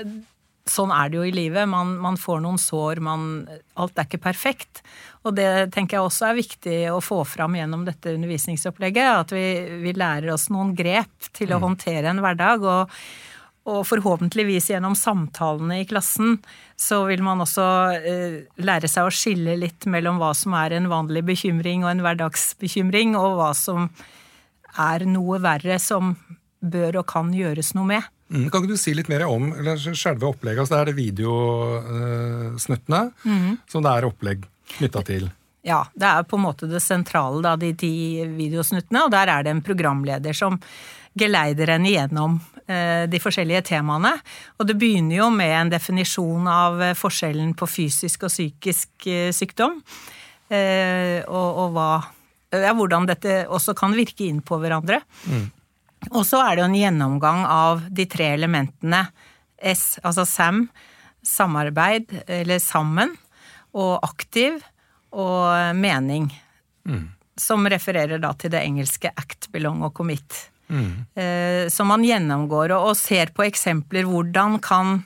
sånn 0.71 0.93
er 0.95 1.11
det 1.11 1.19
jo 1.19 1.25
i 1.29 1.35
livet. 1.35 1.69
Man, 1.71 1.97
man 2.03 2.19
får 2.21 2.43
noen 2.45 2.61
sår, 2.61 3.03
man, 3.05 3.25
Alt 3.81 3.99
er 3.99 4.07
ikke 4.09 4.23
perfekt. 4.31 4.83
Og 5.27 5.35
det 5.37 5.71
tenker 5.75 5.99
jeg 5.99 6.07
også 6.07 6.31
er 6.31 6.39
viktig 6.39 6.79
å 6.95 7.01
få 7.05 7.23
fram 7.29 7.59
gjennom 7.59 7.83
dette 7.89 8.15
undervisningsopplegget. 8.17 9.11
At 9.25 9.35
vi, 9.35 9.45
vi 9.83 9.97
lærer 9.97 10.33
oss 10.35 10.49
noen 10.55 10.73
grep 10.79 11.33
til 11.37 11.53
å 11.53 11.61
mm. 11.61 11.67
håndtere 11.67 12.15
en 12.15 12.25
hverdag. 12.25 12.65
og 12.65 13.03
og 13.69 13.85
forhåpentligvis 13.85 14.71
gjennom 14.73 14.95
samtalene 14.97 15.83
i 15.83 15.87
klassen 15.89 16.39
så 16.81 17.03
vil 17.11 17.21
man 17.23 17.43
også 17.45 17.67
eh, 17.93 18.37
lære 18.65 18.89
seg 18.89 19.07
å 19.07 19.13
skille 19.13 19.59
litt 19.61 19.85
mellom 19.91 20.17
hva 20.21 20.33
som 20.37 20.57
er 20.57 20.79
en 20.79 20.89
vanlig 20.91 21.23
bekymring 21.29 21.85
og 21.85 21.93
en 21.93 22.01
hverdagsbekymring, 22.07 23.13
og 23.21 23.37
hva 23.37 23.51
som 23.55 23.91
er 24.81 25.05
noe 25.05 25.43
verre 25.45 25.77
som 25.83 26.15
bør 26.61 27.03
og 27.03 27.09
kan 27.13 27.35
gjøres 27.37 27.75
noe 27.77 27.91
med. 27.93 28.09
Mm, 28.31 28.51
kan 28.51 28.63
ikke 28.63 28.75
du 28.77 28.79
si 28.79 28.95
litt 28.95 29.09
mer 29.11 29.27
om 29.27 29.51
selve 29.99 30.27
opplegget? 30.29 30.61
Altså, 30.63 30.75
det 30.75 30.81
er 30.81 30.87
det 30.91 31.01
videosnuttene 31.01 33.03
mm. 33.25 33.57
som 33.71 33.85
det 33.85 33.93
er 33.93 34.07
opplegg 34.07 34.39
knytta 34.77 35.01
til. 35.07 35.25
Ja, 35.67 35.81
det 35.93 36.09
er 36.09 36.23
på 36.25 36.37
en 36.39 36.47
måte 36.47 36.67
det 36.71 36.83
sentrale, 36.85 37.43
da, 37.45 37.57
de 37.61 37.75
ti 37.77 38.25
videosnuttene. 38.25 39.05
Og 39.05 39.11
der 39.13 39.27
er 39.29 39.43
det 39.45 39.53
en 39.53 39.67
programleder 39.67 40.35
som 40.37 40.61
geleider 41.19 41.69
en 41.75 41.87
igjennom 41.91 42.33
Eh, 42.71 43.05
de 43.11 43.19
forskjellige 43.19 43.65
temaene. 43.73 44.13
Og 44.61 44.69
det 44.69 44.77
begynner 44.79 45.17
jo 45.17 45.29
med 45.35 45.53
en 45.57 45.73
definisjon 45.73 46.47
av 46.51 46.83
eh, 46.85 46.97
forskjellen 46.99 47.55
på 47.59 47.67
fysisk 47.67 48.29
og 48.29 48.33
psykisk 48.33 49.09
eh, 49.11 49.31
sykdom. 49.35 49.81
Og, 50.51 51.51
og 51.63 51.77
hva, 51.77 52.01
ja, 52.51 52.73
hvordan 52.75 53.05
dette 53.07 53.45
også 53.47 53.71
kan 53.79 53.93
virke 53.95 54.25
inn 54.27 54.41
på 54.43 54.57
hverandre. 54.59 54.97
Mm. 55.31 55.45
Og 56.09 56.25
så 56.27 56.41
er 56.43 56.57
det 56.57 56.63
jo 56.63 56.69
en 56.71 56.79
gjennomgang 56.79 57.45
av 57.45 57.83
de 57.93 58.07
tre 58.09 58.33
elementene 58.35 59.05
S, 59.61 59.99
altså 60.01 60.25
SAM, 60.25 60.63
samarbeid, 61.23 62.15
eller 62.25 62.63
sammen, 62.65 63.13
og 63.77 63.99
aktiv, 64.07 64.57
og 65.13 65.77
mening. 65.77 66.31
Mm. 66.89 67.11
Som 67.37 67.69
refererer 67.69 68.23
da 68.23 68.33
til 68.39 68.53
det 68.55 68.63
engelske 68.65 69.13
act, 69.13 69.51
belong 69.53 69.85
og 69.85 69.93
commit. 69.97 70.47
Mm. 70.71 71.69
Som 71.69 71.91
man 71.91 72.05
gjennomgår 72.07 72.73
og, 72.79 72.95
ser 72.97 73.35
på 73.35 73.45
eksempler. 73.45 74.09
Hvordan 74.09 74.59
kan 74.65 75.01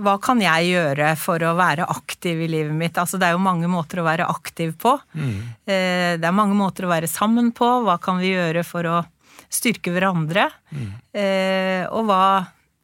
hva 0.00 0.16
kan 0.22 0.40
jeg 0.40 0.70
gjøre 0.70 1.12
for 1.20 1.42
å 1.44 1.54
være 1.58 1.84
aktiv 1.92 2.38
i 2.40 2.48
livet 2.48 2.72
mitt? 2.76 2.98
Altså, 2.98 3.18
det 3.20 3.28
er 3.28 3.36
jo 3.36 3.44
mange 3.44 3.68
måter 3.68 4.00
å 4.00 4.06
være 4.06 4.28
aktiv 4.32 4.72
på. 4.80 4.94
Mm. 5.12 5.34
Eh, 5.68 6.12
det 6.20 6.24
er 6.24 6.36
mange 6.36 6.56
måter 6.56 6.86
å 6.86 6.92
være 6.92 7.10
sammen 7.10 7.50
på. 7.56 7.68
Hva 7.84 7.98
kan 8.02 8.20
vi 8.22 8.32
gjøre 8.32 8.64
for 8.66 8.88
å 8.88 9.00
styrke 9.48 9.92
hverandre? 9.94 10.48
Mm. 10.74 10.88
Eh, 11.16 11.84
og 11.88 12.08
hva, 12.08 12.22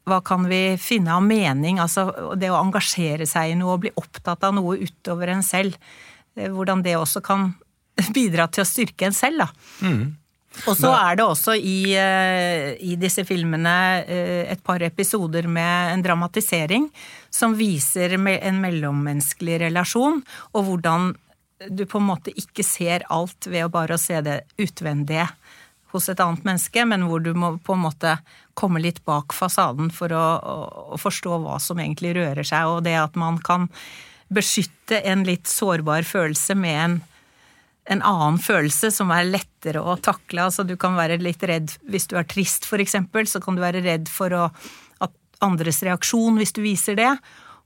hva, 0.08 0.20
kan 0.26 0.46
vi 0.50 0.76
finne 0.80 1.16
av 1.16 1.24
mening? 1.26 1.80
Altså 1.82 2.08
det 2.38 2.52
å 2.52 2.60
engasjere 2.60 3.28
seg 3.28 3.52
i 3.52 3.58
noe 3.58 3.76
og 3.76 3.86
bli 3.86 3.94
opptatt 3.98 4.46
av 4.46 4.56
noe 4.56 4.78
utover 4.80 5.34
en 5.34 5.44
selv. 5.46 5.76
Hvordan 6.36 6.84
det 6.84 6.98
også 6.98 7.22
kan 7.24 7.50
bidra 8.16 8.48
til 8.52 8.64
å 8.64 8.68
styrke 8.68 9.08
en 9.08 9.16
selv, 9.16 9.46
da. 9.46 9.50
Mm. 9.86 10.14
Og 10.64 10.76
så 10.78 10.88
er 10.96 11.18
det 11.18 11.26
også 11.26 11.52
i, 11.58 11.92
eh, 12.00 12.70
i, 12.80 12.94
disse 12.96 13.26
filmene 13.28 13.74
eh, 14.08 14.46
et 14.48 14.62
par 14.64 14.80
episoder 14.80 15.48
med 15.52 15.92
en 15.92 16.04
dramatisering 16.04 16.88
som 17.28 17.56
viser 17.58 18.16
en 18.16 18.60
mellommenneskelig 18.62 19.60
relasjon, 19.66 20.22
og 20.54 20.68
hvordan 20.70 21.12
du 21.72 21.84
på 21.88 22.00
en 22.00 22.08
måte 22.10 22.32
ikke 22.36 22.64
ser 22.66 23.04
alt 23.12 23.48
ved 23.48 23.64
å 23.64 23.72
bare 23.72 23.96
se 24.00 24.18
det 24.24 24.42
utvendige 24.60 25.28
hos 25.96 26.10
et 26.12 26.20
annet 26.22 26.44
menneske, 26.46 26.84
men 26.88 27.08
hvor 27.08 27.24
du 27.24 27.32
må 27.36 27.54
på 27.64 27.76
en 27.76 27.84
måte 27.86 28.16
komme 28.56 28.80
litt 28.82 29.02
bak 29.08 29.34
fasaden 29.36 29.90
for 29.92 30.12
å, 30.14 30.24
å 30.94 31.00
forstå 31.00 31.40
hva 31.42 31.58
som 31.62 31.80
egentlig 31.82 32.14
rører 32.16 32.46
seg, 32.46 32.70
og 32.70 32.84
det 32.86 32.96
at 33.00 33.18
man 33.18 33.40
kan 33.44 33.68
beskytte 34.32 35.02
en 35.06 35.22
litt 35.26 35.46
sårbar 35.50 36.06
følelse 36.08 36.56
med 36.58 36.80
en 36.84 36.96
en 37.86 38.02
annen 38.02 38.38
følelse 38.42 38.90
som 38.94 39.12
er 39.14 39.28
lettere 39.28 39.82
å 39.82 39.96
takle. 40.02 40.46
Altså 40.48 40.66
du 40.66 40.74
kan 40.80 40.96
være 40.98 41.20
litt 41.22 41.42
redd 41.46 41.76
hvis 41.90 42.08
du 42.10 42.16
er 42.18 42.26
trist, 42.28 42.66
f.eks., 42.66 42.98
så 43.30 43.42
kan 43.42 43.56
du 43.56 43.62
være 43.62 43.84
redd 43.84 44.10
for 44.10 44.34
å, 44.34 44.46
at 45.04 45.14
andres 45.44 45.82
reaksjon 45.86 46.40
hvis 46.40 46.54
du 46.56 46.62
viser 46.64 46.98
det. 46.98 47.12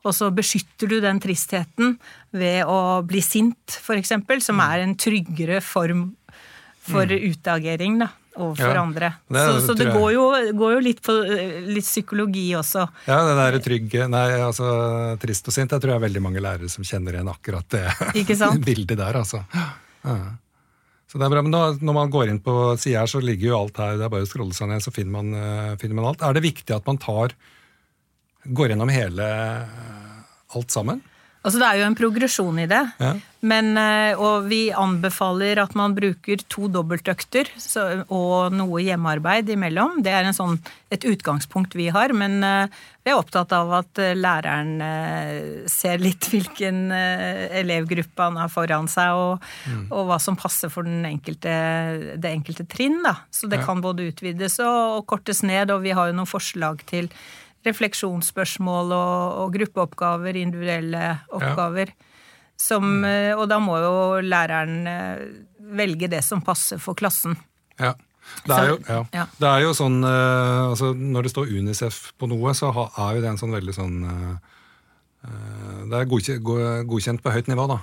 Og 0.00 0.14
så 0.16 0.30
beskytter 0.32 0.88
du 0.88 0.96
den 1.04 1.20
tristheten 1.20 1.98
ved 2.32 2.64
å 2.68 3.00
bli 3.04 3.20
sint, 3.24 3.80
f.eks., 3.80 4.14
som 4.44 4.60
mm. 4.60 4.64
er 4.64 4.84
en 4.84 4.94
tryggere 5.00 5.60
form 5.64 6.06
for 6.80 7.04
mm. 7.04 7.30
utagering 7.30 7.98
da, 8.00 8.08
overfor 8.36 8.74
ja, 8.74 8.82
andre. 8.82 9.12
Det, 9.28 9.46
så, 9.46 9.60
så 9.66 9.76
det 9.78 9.88
går 9.92 10.12
jo, 10.14 10.26
går 10.56 10.74
jo, 10.76 10.82
litt 10.84 11.02
på 11.04 11.16
litt 11.68 11.86
psykologi 11.86 12.46
også. 12.56 12.86
Ja, 13.10 13.20
det 13.28 13.34
der 13.38 13.58
trygge 13.64 14.06
Nei, 14.10 14.26
altså 14.40 14.68
trist 15.20 15.50
og 15.50 15.56
sint, 15.56 15.74
jeg 15.74 15.82
tror 15.82 15.94
jeg 15.94 16.00
er 16.00 16.06
veldig 16.08 16.24
mange 16.24 16.44
lærere 16.44 16.70
som 16.72 16.86
kjenner 16.86 17.18
igjen 17.18 17.32
akkurat 17.32 17.68
det 17.76 17.84
bildet 18.70 18.96
der, 19.00 19.20
altså. 19.20 19.44
Ja. 20.04 20.16
Så 21.10 21.18
det 21.18 21.26
er 21.26 21.32
bra, 21.32 21.42
men 21.42 21.50
Når 21.82 21.94
man 21.94 22.10
går 22.12 22.30
inn 22.30 22.42
på 22.42 22.56
sida 22.78 23.02
her, 23.02 23.10
så 23.10 23.18
ligger 23.22 23.50
jo 23.50 23.56
alt 23.58 23.80
her. 23.82 23.96
Det 23.98 24.06
er 24.06 24.12
bare 24.12 24.26
å 24.26 24.30
scrolle 24.30 24.54
seg 24.54 24.70
ned, 24.70 24.82
så 24.84 24.92
finner 24.94 25.16
man, 25.16 25.32
uh, 25.34 25.78
finner 25.80 25.98
man, 25.98 26.12
alt. 26.12 26.22
Er 26.22 26.36
det 26.36 26.44
viktig 26.44 26.76
at 26.76 26.86
man 26.86 27.00
tar 27.02 27.34
går 28.46 28.72
gjennom 28.72 28.92
hele 28.94 29.26
uh, 29.26 30.20
alt 30.54 30.70
sammen? 30.70 31.02
Altså 31.40 31.60
Det 31.60 31.66
er 31.66 31.80
jo 31.80 31.88
en 31.88 31.96
progresjon 31.96 32.58
i 32.60 32.68
det. 32.68 32.82
Ja. 33.00 33.14
Men, 33.40 33.72
eh, 33.80 34.18
og 34.20 34.50
vi 34.50 34.68
anbefaler 34.76 35.62
at 35.62 35.72
man 35.78 35.94
bruker 35.96 36.42
to 36.52 36.68
dobbeltøkter 36.68 37.48
og 38.12 38.52
noe 38.52 38.82
hjemmearbeid 38.84 39.48
imellom. 39.54 40.02
Det 40.04 40.12
er 40.12 40.28
sånn, 40.36 40.58
et 40.92 41.06
utgangspunkt 41.08 41.72
vi 41.78 41.88
har, 41.88 42.12
men 42.12 42.44
eh, 42.44 42.82
vi 43.00 43.14
er 43.14 43.16
opptatt 43.16 43.54
av 43.56 43.72
at 43.78 44.02
eh, 44.02 44.12
læreren 44.12 44.76
ser 45.72 46.04
litt 46.04 46.28
hvilken 46.28 46.92
elevgruppe 46.92 48.28
han 48.28 48.36
har 48.42 48.52
foran 48.52 48.90
seg, 48.92 49.16
og, 49.16 49.50
mm. 49.64 49.86
og 49.88 50.10
hva 50.10 50.20
som 50.20 50.36
passer 50.36 50.68
for 50.72 50.84
enkelte, 50.84 51.56
det 52.20 52.36
enkelte 52.36 52.68
trinn. 52.68 53.00
Da. 53.06 53.16
Så 53.32 53.48
det 53.48 53.62
ja. 53.62 53.68
kan 53.70 53.80
både 53.80 54.10
utvides 54.12 54.60
og 54.60 55.06
kortes 55.08 55.40
ned, 55.40 55.72
og 55.72 55.86
vi 55.88 55.96
har 55.96 56.12
jo 56.12 56.20
noen 56.20 56.28
forslag 56.28 56.84
til 56.92 57.08
refleksjonsspørsmål 57.66 58.94
og, 58.96 59.40
og 59.42 59.56
gruppeoppgaver, 59.56 60.38
individuelle 60.40 61.02
oppgaver. 61.28 61.92
Ja. 61.92 62.06
Som, 62.60 62.86
mm. 63.00 63.08
Eh, 63.08 63.32
og 63.38 63.46
da 63.50 63.60
må 63.62 63.78
jo 63.80 63.96
læreren 64.24 64.86
eh, 64.88 65.26
velge 65.76 66.10
det 66.12 66.22
som 66.26 66.42
passer 66.44 66.80
for 66.82 66.98
klassen. 66.98 67.36
Ja. 67.80 67.94
Det 68.44 68.54
er, 68.54 68.66
jo, 68.68 68.76
ja. 69.16 69.24
Det 69.40 69.48
er 69.48 69.62
jo, 69.64 69.70
sånn 69.74 70.04
uh, 70.04 70.68
altså 70.70 70.90
Når 70.94 71.24
det 71.24 71.30
står 71.32 71.48
Unicef 71.50 71.96
på 72.20 72.28
noe, 72.30 72.52
så 72.54 72.68
er 72.70 73.16
jo 73.16 73.22
det 73.24 73.30
en 73.30 73.40
sånn 73.40 73.54
veldig 73.56 73.72
sånn 73.74 73.96
Det 75.88 75.96
er 75.98 76.06
godkjent, 76.06 77.24
på 77.24 77.32
høyt 77.34 77.48
nivå, 77.50 77.64
da. 77.72 77.80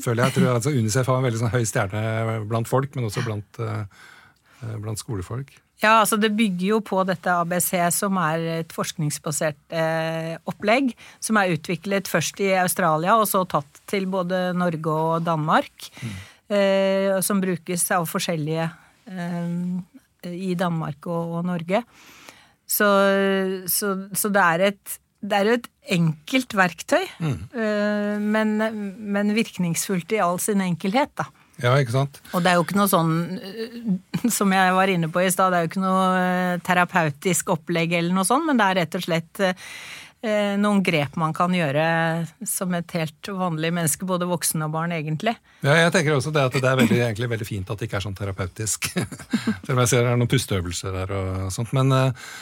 Føler 0.00 0.22
jeg 0.22 0.36
tror 0.38 0.54
altså 0.54 0.72
Unicef 0.72 1.10
har 1.10 1.20
en 1.20 1.26
veldig 1.26 1.42
sånn 1.42 1.52
høy 1.52 1.66
stjerne 1.68 2.38
blant 2.48 2.70
folk, 2.70 2.96
men 2.96 3.10
også 3.10 3.26
blant, 3.26 3.60
blant 4.78 5.02
skolefolk. 5.02 5.52
Ja, 5.82 5.98
altså 6.00 6.16
det 6.16 6.32
bygger 6.36 6.70
jo 6.70 6.78
på 6.84 7.02
dette 7.04 7.32
ABC, 7.36 7.74
som 7.92 8.16
er 8.22 8.44
et 8.62 8.72
forskningsbasert 8.72 9.76
eh, 9.76 10.32
opplegg. 10.48 10.94
Som 11.20 11.36
er 11.40 11.52
utviklet 11.52 12.08
først 12.08 12.40
i 12.44 12.54
Australia, 12.56 13.18
og 13.20 13.28
så 13.28 13.44
tatt 13.48 13.82
til 13.90 14.08
både 14.08 14.54
Norge 14.56 14.94
og 14.94 15.26
Danmark. 15.26 15.90
Mm. 16.00 16.16
Eh, 16.56 17.10
som 17.26 17.42
brukes 17.42 17.84
av 17.92 18.06
forskjellige 18.08 18.70
eh, 19.10 19.56
i 20.32 20.54
Danmark 20.56 21.10
og, 21.10 21.40
og, 21.40 21.48
Norge. 21.50 21.82
Så, 22.66 22.86
så, 23.70 23.96
så 24.16 24.30
det 24.32 24.46
er 24.52 24.70
et 24.72 25.00
det 25.26 25.34
er 25.34 25.48
jo 25.48 25.54
et 25.56 25.66
enkelt 25.96 26.52
verktøy, 26.54 27.02
mm. 27.18 27.38
men, 28.22 28.50
men, 29.16 29.30
virkningsfullt 29.34 30.12
i 30.14 30.20
all 30.22 30.36
sin 30.42 30.60
enkelhet, 30.62 31.10
da. 31.18 31.24
Ja, 31.62 31.72
ikke 31.80 31.94
sant? 31.94 32.18
Og 32.36 32.42
det 32.44 32.52
er 32.52 32.58
jo 32.58 32.64
ikke 32.66 32.78
noe 32.78 32.90
sånn, 32.90 33.12
eh, 33.40 33.76
som 34.38 34.52
jeg 34.52 34.74
var 34.76 34.92
inne 34.92 35.10
på 35.12 35.22
i 35.24 35.30
stad, 35.32 35.52
det 35.52 35.60
er 35.60 35.66
jo 35.66 35.72
ikke 35.72 35.84
noe 35.84 36.08
eh, 36.20 36.64
terapeutisk 36.66 37.54
opplegg 37.56 37.96
eller 37.96 38.16
noe 38.16 38.28
sånt, 38.28 38.48
men 38.48 38.60
det 38.60 38.66
er 38.66 38.82
rett 38.82 38.98
og 38.98 39.08
slett 39.08 39.46
noen 40.26 40.80
grep 40.82 41.14
man 41.20 41.30
kan 41.36 41.52
gjøre 41.54 41.82
som 42.48 42.72
et 42.74 42.90
helt 42.96 43.28
vanlig 43.36 43.68
menneske, 43.76 44.08
både 44.08 44.26
voksen 44.26 44.64
og 44.64 44.72
barn, 44.74 44.94
egentlig. 44.96 45.36
Ja, 45.60 45.76
jeg 45.76 45.92
tenker 45.94 46.16
også 46.16 46.32
det 46.34 46.42
at 46.48 46.56
det 46.56 46.66
er 46.66 46.80
veldig, 46.80 46.96
egentlig 47.04 47.28
veldig 47.30 47.46
fint 47.46 47.70
at 47.70 47.78
det 47.78 47.86
ikke 47.86 48.00
er 48.00 48.06
sånn 48.08 48.16
terapeutisk. 48.18 48.88
Selv 49.68 49.76
om 49.76 49.82
jeg 49.84 49.92
ser 49.92 50.02
det 50.02 50.16
er 50.16 50.18
noen 50.18 50.32
pusteøvelser 50.32 50.96
der 50.96 51.14
og 51.14 51.30
sånt. 51.54 51.70
Men 51.76 51.94
uh, 51.94 52.34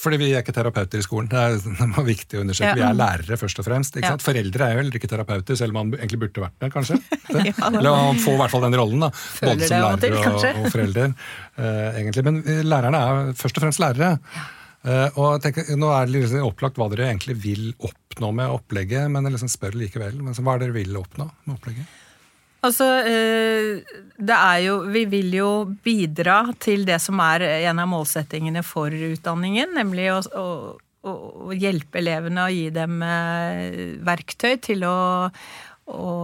fordi 0.00 0.18
vi 0.20 0.28
er 0.32 0.44
ikke 0.44 0.54
terapeuter 0.56 1.00
i 1.00 1.04
skolen. 1.04 1.28
Det 1.30 1.40
er, 1.40 1.56
det 1.80 1.88
er 1.88 2.06
viktig 2.06 2.38
å 2.38 2.44
undersøke. 2.44 2.70
Ja. 2.70 2.76
Vi 2.78 2.84
er 2.86 2.96
lærere, 2.98 3.38
først 3.40 3.60
og 3.62 3.66
fremst. 3.66 3.98
Ja. 4.00 4.14
Foreldre 4.22 4.66
er 4.66 4.74
jo 4.74 4.82
heller 4.82 5.00
ikke 5.00 5.10
terapeuter, 5.10 5.58
selv 5.60 5.74
om 5.74 5.80
man 5.80 5.98
egentlig 5.98 6.22
burde 6.24 6.46
vært 6.46 6.56
det, 6.62 6.72
kanskje. 6.76 7.00
Ja, 7.30 7.52
Eller 7.68 7.94
man 7.94 8.18
får 8.18 8.34
i 8.34 8.38
hvert 8.40 8.52
fall 8.52 8.64
den 8.66 8.74
rollen, 8.76 9.04
da. 9.04 9.08
Både 9.38 9.68
som 9.68 9.84
lærere 9.84 10.32
og, 10.32 10.46
og 10.50 10.72
forelder. 10.74 11.12
Uh, 11.54 11.98
egentlig. 12.00 12.24
Men 12.26 12.40
lærerne 12.66 13.02
er 13.06 13.30
først 13.38 13.60
og 13.60 13.64
fremst 13.64 13.82
lærere. 13.82 14.16
Uh, 14.80 15.06
og 15.20 15.42
tenker, 15.44 15.68
Nå 15.78 15.92
er 15.94 16.08
det 16.08 16.16
liksom 16.16 16.48
opplagt 16.48 16.80
hva 16.80 16.88
dere 16.90 17.10
egentlig 17.12 17.36
vil 17.42 17.66
oppnå 17.86 18.32
med 18.34 18.50
opplegget, 18.50 19.06
men 19.12 19.28
jeg 19.28 19.36
liksom 19.36 19.52
spør 19.52 19.78
likevel. 19.78 20.18
Men 20.24 20.34
hva 20.34 20.56
er 20.56 20.62
det 20.62 20.70
dere 20.70 20.78
vil 20.80 21.00
oppnå 21.00 21.28
med 21.44 21.54
opplegget? 21.54 21.98
Altså, 22.60 22.86
eh, 23.08 23.80
det 24.20 24.36
er 24.36 24.58
jo 24.66 24.74
Vi 24.92 25.06
vil 25.08 25.32
jo 25.32 25.50
bidra 25.84 26.42
til 26.60 26.84
det 26.88 26.98
som 27.00 27.20
er 27.24 27.46
en 27.70 27.80
av 27.80 27.88
målsettingene 27.88 28.62
for 28.66 28.92
utdanningen, 28.92 29.72
nemlig 29.78 30.10
å, 30.12 30.20
å, 30.20 30.46
å 31.08 31.56
hjelpe 31.56 32.02
elevene 32.02 32.44
og 32.44 32.56
gi 32.56 32.66
dem 32.74 33.00
eh, 33.06 33.96
verktøy 34.04 34.58
til 34.60 34.84
å, 34.84 34.98
å 35.88 36.16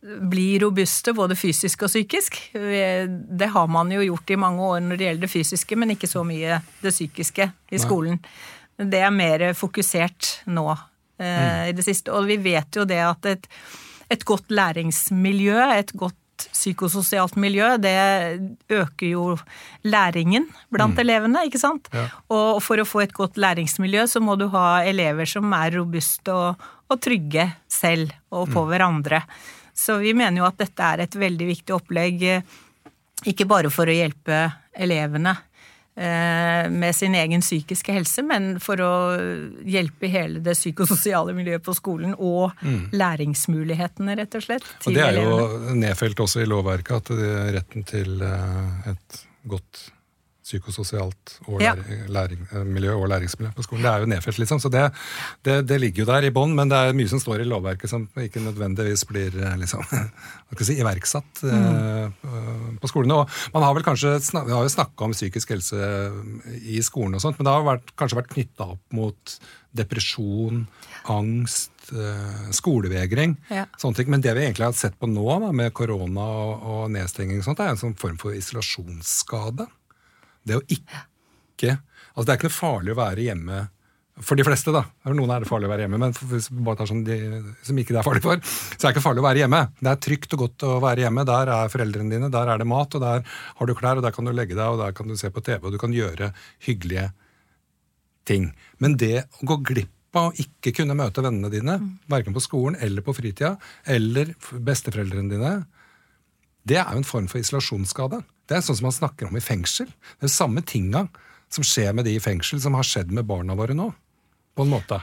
bli 0.00 0.58
robuste, 0.62 1.12
både 1.12 1.36
fysisk 1.36 1.82
og 1.82 1.90
psykisk. 1.90 2.38
Det 2.54 3.48
har 3.50 3.66
man 3.66 3.90
jo 3.92 4.04
gjort 4.04 4.30
i 4.30 4.38
mange 4.38 4.62
år 4.62 4.84
når 4.84 5.00
det 5.00 5.08
gjelder 5.08 5.26
det 5.26 5.32
fysiske, 5.32 5.78
men 5.78 5.96
ikke 5.96 6.10
så 6.10 6.22
mye 6.26 6.60
det 6.84 6.94
psykiske 6.94 7.48
i 7.74 7.82
skolen. 7.82 8.20
Det 8.78 9.02
er 9.02 9.10
mer 9.10 9.48
fokusert 9.58 10.46
nå 10.54 10.68
eh, 10.70 11.26
mm. 11.26 11.66
i 11.72 11.74
det 11.74 11.84
siste. 11.86 12.14
Og 12.14 12.30
vi 12.30 12.38
vet 12.38 12.78
jo 12.78 12.86
det 12.86 13.02
at 13.02 13.26
et 13.26 13.50
et 14.12 14.24
godt 14.28 14.50
læringsmiljø, 14.54 15.58
et 15.76 15.92
godt 15.98 16.16
psykososialt 16.38 17.34
miljø, 17.40 17.72
det 17.82 17.94
øker 18.70 19.06
jo 19.08 19.24
læringen 19.82 20.46
blant 20.70 20.94
mm. 20.94 21.00
elevene, 21.02 21.42
ikke 21.48 21.58
sant? 21.58 21.90
Ja. 21.92 22.06
Og 22.30 22.60
for 22.62 22.78
å 22.78 22.86
få 22.86 23.02
et 23.02 23.14
godt 23.16 23.40
læringsmiljø, 23.40 24.06
så 24.06 24.22
må 24.22 24.36
du 24.38 24.46
ha 24.52 24.84
elever 24.86 25.26
som 25.26 25.50
er 25.58 25.74
robuste 25.80 26.34
og, 26.34 26.68
og 26.88 27.02
trygge 27.02 27.48
selv 27.66 28.14
og 28.30 28.46
på 28.52 28.62
mm. 28.62 28.70
hverandre. 28.70 29.22
Så 29.74 29.98
vi 30.02 30.14
mener 30.14 30.42
jo 30.42 30.46
at 30.46 30.62
dette 30.62 30.94
er 30.94 31.04
et 31.04 31.18
veldig 31.18 31.50
viktig 31.50 31.74
opplegg, 31.74 32.24
ikke 33.26 33.46
bare 33.50 33.70
for 33.74 33.90
å 33.90 33.98
hjelpe 33.98 34.46
elevene, 34.78 35.34
Eh, 35.34 35.47
med 35.98 36.94
sin 36.94 37.14
egen 37.18 37.42
psykiske 37.42 37.90
helse, 37.90 38.22
men 38.22 38.60
for 38.62 38.78
å 38.78 38.92
hjelpe 39.66 40.06
hele 40.12 40.38
det 40.44 40.54
psykososiale 40.54 41.34
miljøet 41.34 41.64
på 41.66 41.74
skolen 41.74 42.12
og 42.14 42.54
mm. 42.62 42.92
læringsmulighetene, 42.94 44.14
rett 44.20 44.38
og 44.38 44.44
slett. 44.44 44.68
og 44.86 44.94
det 44.94 45.02
er 45.02 45.18
jo 45.18 45.74
nedfelt 45.74 46.22
også 46.22 46.44
i 46.44 46.48
lovverket 46.48 47.00
at 47.00 47.10
retten 47.56 47.86
til 47.88 48.22
eh, 48.22 48.92
et 48.92 49.22
godt 49.48 49.88
psykososialt 50.48 51.34
og 51.46 51.62
ja. 51.62 51.74
læring, 52.08 52.46
eh, 52.50 52.64
miljø 52.64 52.94
og 52.96 53.08
læringsmiljø 53.12 53.52
på 53.56 53.64
skolen. 53.66 53.84
Det 53.84 53.90
er 53.92 54.04
jo 54.04 54.10
nedfelt, 54.14 54.40
liksom. 54.40 54.62
Så 54.62 54.70
det, 54.72 54.86
det, 55.44 55.58
det 55.68 55.80
ligger 55.82 56.04
jo 56.04 56.08
der 56.10 56.28
i 56.28 56.32
bånn, 56.34 56.54
men 56.56 56.72
det 56.72 56.78
er 56.78 56.96
mye 56.96 57.10
som 57.10 57.20
står 57.22 57.44
i 57.44 57.48
lovverket 57.48 57.92
som 57.92 58.08
ikke 58.22 58.42
nødvendigvis 58.44 59.04
blir 59.10 59.36
eh, 59.36 59.56
liksom, 59.60 59.84
si, 60.68 60.78
iverksatt 60.78 61.44
mm. 61.44 62.18
uh, 62.24 62.74
på 62.80 62.90
skolene. 62.90 63.20
Og 63.20 63.54
man 63.56 63.66
har 63.66 63.76
vel 63.76 63.86
kanskje 63.86 64.16
snak, 64.24 64.50
har 64.50 64.66
jo 64.66 64.74
snakka 64.78 65.08
om 65.08 65.16
psykisk 65.16 65.54
helse 65.56 65.78
i 66.64 66.82
skolen 66.84 67.18
og 67.18 67.24
sånt, 67.24 67.38
men 67.38 67.48
det 67.48 67.56
har 67.56 67.66
vært, 67.66 67.96
kanskje 67.98 68.22
vært 68.22 68.34
knytta 68.34 68.72
opp 68.76 68.96
mot 68.96 69.38
depresjon, 69.78 70.64
angst, 71.12 71.74
skolevegring. 72.52 73.36
Ja. 73.52 73.62
sånne 73.80 73.96
ting. 73.96 74.10
Men 74.12 74.24
det 74.24 74.34
vi 74.36 74.42
egentlig 74.44 74.66
har 74.66 74.76
sett 74.76 74.98
på 75.00 75.08
nå, 75.08 75.24
da, 75.40 75.52
med 75.56 75.72
korona 75.76 76.26
og, 76.42 76.66
og 76.68 76.82
nedstenging, 76.92 77.40
og 77.40 77.46
sånt, 77.46 77.62
er 77.64 77.72
en 77.72 77.80
sånn 77.80 77.96
form 78.00 78.18
for 78.20 78.36
isolasjonsskade. 78.36 79.68
Det 80.48 80.58
å 80.60 80.66
ikke 80.66 81.78
Altså, 82.18 82.24
det 82.26 82.32
er 82.32 82.38
ikke 82.38 82.48
noe 82.48 82.56
farlig 82.56 82.90
å 82.90 82.98
være 82.98 83.24
hjemme 83.28 83.58
for 84.24 84.38
de 84.38 84.44
fleste, 84.46 84.72
da. 84.74 84.82
Noen 85.14 85.30
er 85.30 85.44
det 85.44 85.48
farlig 85.48 85.68
å 85.68 85.70
være 85.70 85.84
hjemme, 85.84 86.00
men 86.02 86.14
hvis 86.30 86.48
vi 86.50 86.64
bare 86.66 86.80
tar 86.80 86.88
sånn 86.90 87.04
de 87.06 87.18
som 87.66 87.78
ikke 87.78 87.94
det 87.94 88.00
er 88.00 88.06
farlig 88.06 88.24
for, 88.24 88.40
så 88.42 88.80
er 88.80 88.88
det 88.88 88.94
ikke 88.96 89.04
farlig 89.04 89.22
å 89.22 89.26
være 89.28 89.42
hjemme. 89.44 89.60
Det 89.78 89.92
er 89.92 90.00
trygt 90.02 90.34
og 90.34 90.42
godt 90.42 90.64
å 90.66 90.72
være 90.82 91.04
hjemme. 91.04 91.24
Der 91.28 91.52
er 91.54 91.70
foreldrene 91.72 92.14
dine, 92.14 92.30
der 92.34 92.50
er 92.50 92.58
det 92.58 92.66
mat, 92.66 92.96
og 92.98 93.04
der 93.04 93.22
har 93.60 93.70
du 93.70 93.74
klær, 93.78 94.00
og 94.00 94.06
der 94.06 94.16
kan 94.16 94.26
du 94.26 94.32
legge 94.34 94.56
deg, 94.58 94.66
og 94.66 94.82
der 94.82 94.96
kan 94.96 95.10
du 95.10 95.14
se 95.20 95.30
på 95.30 95.44
TV, 95.46 95.60
og 95.62 95.74
du 95.74 95.78
kan 95.80 95.94
gjøre 95.94 96.32
hyggelige 96.66 97.06
ting. 98.28 98.50
Men 98.82 98.98
det 99.00 99.28
å 99.38 99.50
gå 99.52 99.60
glipp 99.70 100.18
av 100.18 100.32
å 100.32 100.42
ikke 100.42 100.74
kunne 100.80 100.96
møte 100.98 101.22
vennene 101.24 101.52
dine, 101.52 101.78
mm. 101.78 101.92
verken 102.10 102.34
på 102.34 102.42
skolen 102.42 102.78
eller 102.84 103.04
på 103.06 103.14
fritida, 103.16 103.54
eller 103.86 104.34
besteforeldrene 104.50 105.30
dine, 105.30 105.54
det 106.68 106.80
er 106.80 106.90
jo 106.90 107.04
en 107.04 107.06
form 107.06 107.30
for 107.30 107.40
isolasjonsskade. 107.40 108.20
Det 108.48 108.56
er 108.56 108.64
sånn 108.64 108.78
som 108.78 108.88
man 108.88 108.96
snakker 108.96 109.28
om 109.28 109.36
i 109.36 109.44
fengsel. 109.44 109.90
Det 110.18 110.28
er 110.28 110.32
samme 110.32 110.64
tinga 110.64 111.06
som 111.52 111.64
skjer 111.64 111.94
med 111.96 112.08
de 112.08 112.16
i 112.16 112.22
fengsel, 112.22 112.60
som 112.60 112.76
har 112.76 112.86
skjedd 112.86 113.12
med 113.14 113.28
barna 113.28 113.56
våre 113.58 113.76
nå. 113.76 113.90
På 114.56 114.64
en 114.64 114.72
måte. 114.72 115.02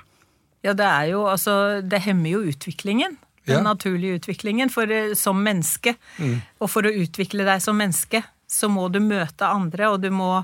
Ja, 0.65 0.73
det 0.73 0.85
er 0.85 1.11
jo 1.13 1.21
altså 1.29 1.81
Det 1.85 2.01
hemmer 2.07 2.33
jo 2.33 2.43
utviklingen. 2.49 3.17
Den 3.45 3.61
ja. 3.61 3.65
naturlige 3.65 4.19
utviklingen. 4.19 4.71
For 4.73 4.89
eh, 4.91 5.13
som 5.17 5.41
menneske, 5.45 5.95
mm. 6.17 6.37
og 6.59 6.71
for 6.73 6.87
å 6.87 6.93
utvikle 7.05 7.45
deg 7.47 7.61
som 7.61 7.77
menneske, 7.77 8.23
så 8.49 8.69
må 8.69 8.87
du 8.89 8.99
møte 9.01 9.47
andre, 9.47 9.91
og 9.93 10.01
du 10.01 10.11
må 10.13 10.39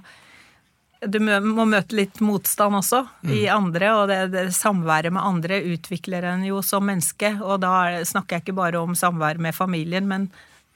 du 1.01 1.17
må 1.17 1.63
møte 1.65 1.95
litt 1.97 2.19
motstand 2.21 2.77
også 2.77 2.99
mm. 3.25 3.29
i 3.33 3.39
andre, 3.49 3.87
og 3.97 4.03
det, 4.11 4.19
det 4.35 4.43
samværet 4.53 5.09
med 5.09 5.25
andre 5.25 5.57
utvikler 5.73 6.27
en 6.29 6.43
jo 6.45 6.59
som 6.61 6.85
menneske. 6.85 7.31
Og 7.41 7.57
da 7.63 8.03
snakker 8.05 8.37
jeg 8.37 8.45
ikke 8.45 8.59
bare 8.59 8.83
om 8.85 8.93
samvær 8.93 9.41
med 9.41 9.57
familien, 9.57 10.05
men 10.05 10.27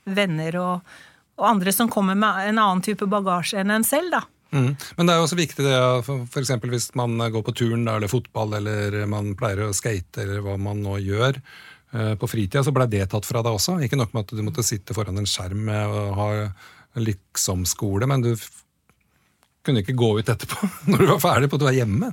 venner 0.05 0.57
og, 0.57 0.95
og 1.35 1.49
andre 1.49 1.73
som 1.75 1.91
kommer 1.91 2.17
med 2.17 2.49
en 2.49 2.61
annen 2.61 2.83
type 2.85 3.07
bagasje 3.11 3.59
enn 3.61 3.73
en 3.75 3.87
selv, 3.87 4.13
da. 4.13 4.23
Mm. 4.55 4.71
Men 4.95 5.07
det 5.07 5.13
er 5.13 5.19
jo 5.19 5.25
også 5.25 5.37
viktig 5.39 5.65
det, 5.65 5.77
f.eks. 6.31 6.51
hvis 6.71 6.89
man 6.95 7.17
går 7.19 7.43
på 7.43 7.55
turn 7.59 7.87
eller 7.91 8.11
fotball 8.11 8.55
eller 8.61 9.01
man 9.11 9.33
pleier 9.35 9.65
å 9.65 9.73
skate 9.75 10.23
eller 10.23 10.43
hva 10.45 10.55
man 10.61 10.83
nå 10.85 10.99
gjør. 11.03 11.41
Eh, 11.95 12.13
på 12.19 12.29
fritida 12.29 12.63
så 12.63 12.73
blei 12.75 12.87
det 12.91 13.09
tatt 13.11 13.27
fra 13.27 13.43
deg 13.43 13.57
også. 13.57 13.79
Ikke 13.83 13.99
nok 13.99 14.15
med 14.15 14.27
at 14.27 14.37
du 14.37 14.43
måtte 14.45 14.63
sitte 14.65 14.95
foran 14.95 15.19
en 15.19 15.27
skjerm 15.27 15.67
og 15.73 16.13
ha 16.19 16.29
liksom-skole, 16.95 18.07
men 18.07 18.23
du 18.23 18.31
kunne 19.65 19.81
ikke 19.81 19.97
gå 19.97 20.11
ut 20.19 20.29
etterpå 20.29 20.69
når 20.91 21.01
du 21.01 21.07
var 21.09 21.21
ferdig 21.23 21.49
på 21.49 21.57
at 21.57 21.63
du 21.63 21.67
var 21.67 21.77
hjemme. 21.77 22.11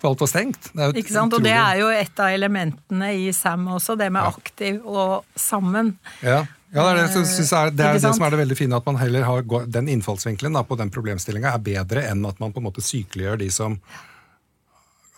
For 0.00 0.10
alt 0.10 0.24
var 0.24 0.32
stengt. 0.32 0.70
ikke 0.72 1.12
sant, 1.12 1.36
Og 1.36 1.44
det 1.44 1.54
er 1.54 1.82
jo 1.82 1.90
et 1.92 2.22
av 2.22 2.34
elementene 2.34 3.12
i 3.20 3.28
SAM 3.36 3.68
også, 3.76 3.98
det 4.00 4.10
med 4.14 4.26
aktiv 4.26 4.80
og 4.82 5.26
sammen. 5.38 5.96
Ja. 6.24 6.44
Ja, 6.76 6.82
Det 6.84 6.90
er 6.92 6.98
det, 7.00 7.22
synes 7.30 7.52
jeg, 7.52 7.72
det, 7.72 7.86
er 7.86 7.96
det 7.96 8.02
som 8.04 8.26
er 8.26 8.34
det 8.34 8.42
veldig 8.42 8.58
fine, 8.58 8.76
at 8.76 8.88
man 8.88 8.98
heller 9.00 9.24
har 9.24 9.46
den 9.72 9.88
innfallsvinkelen 9.94 10.58
da, 10.58 10.62
på 10.66 10.76
den 10.76 10.92
problemstillinga 10.92 11.54
er 11.56 11.64
bedre 11.64 12.04
enn 12.10 12.26
at 12.28 12.42
man 12.42 12.52
på 12.52 12.60
en 12.60 12.68
måte 12.68 12.84
sykeliggjør 12.84 13.40
de 13.40 13.48
som 13.54 13.78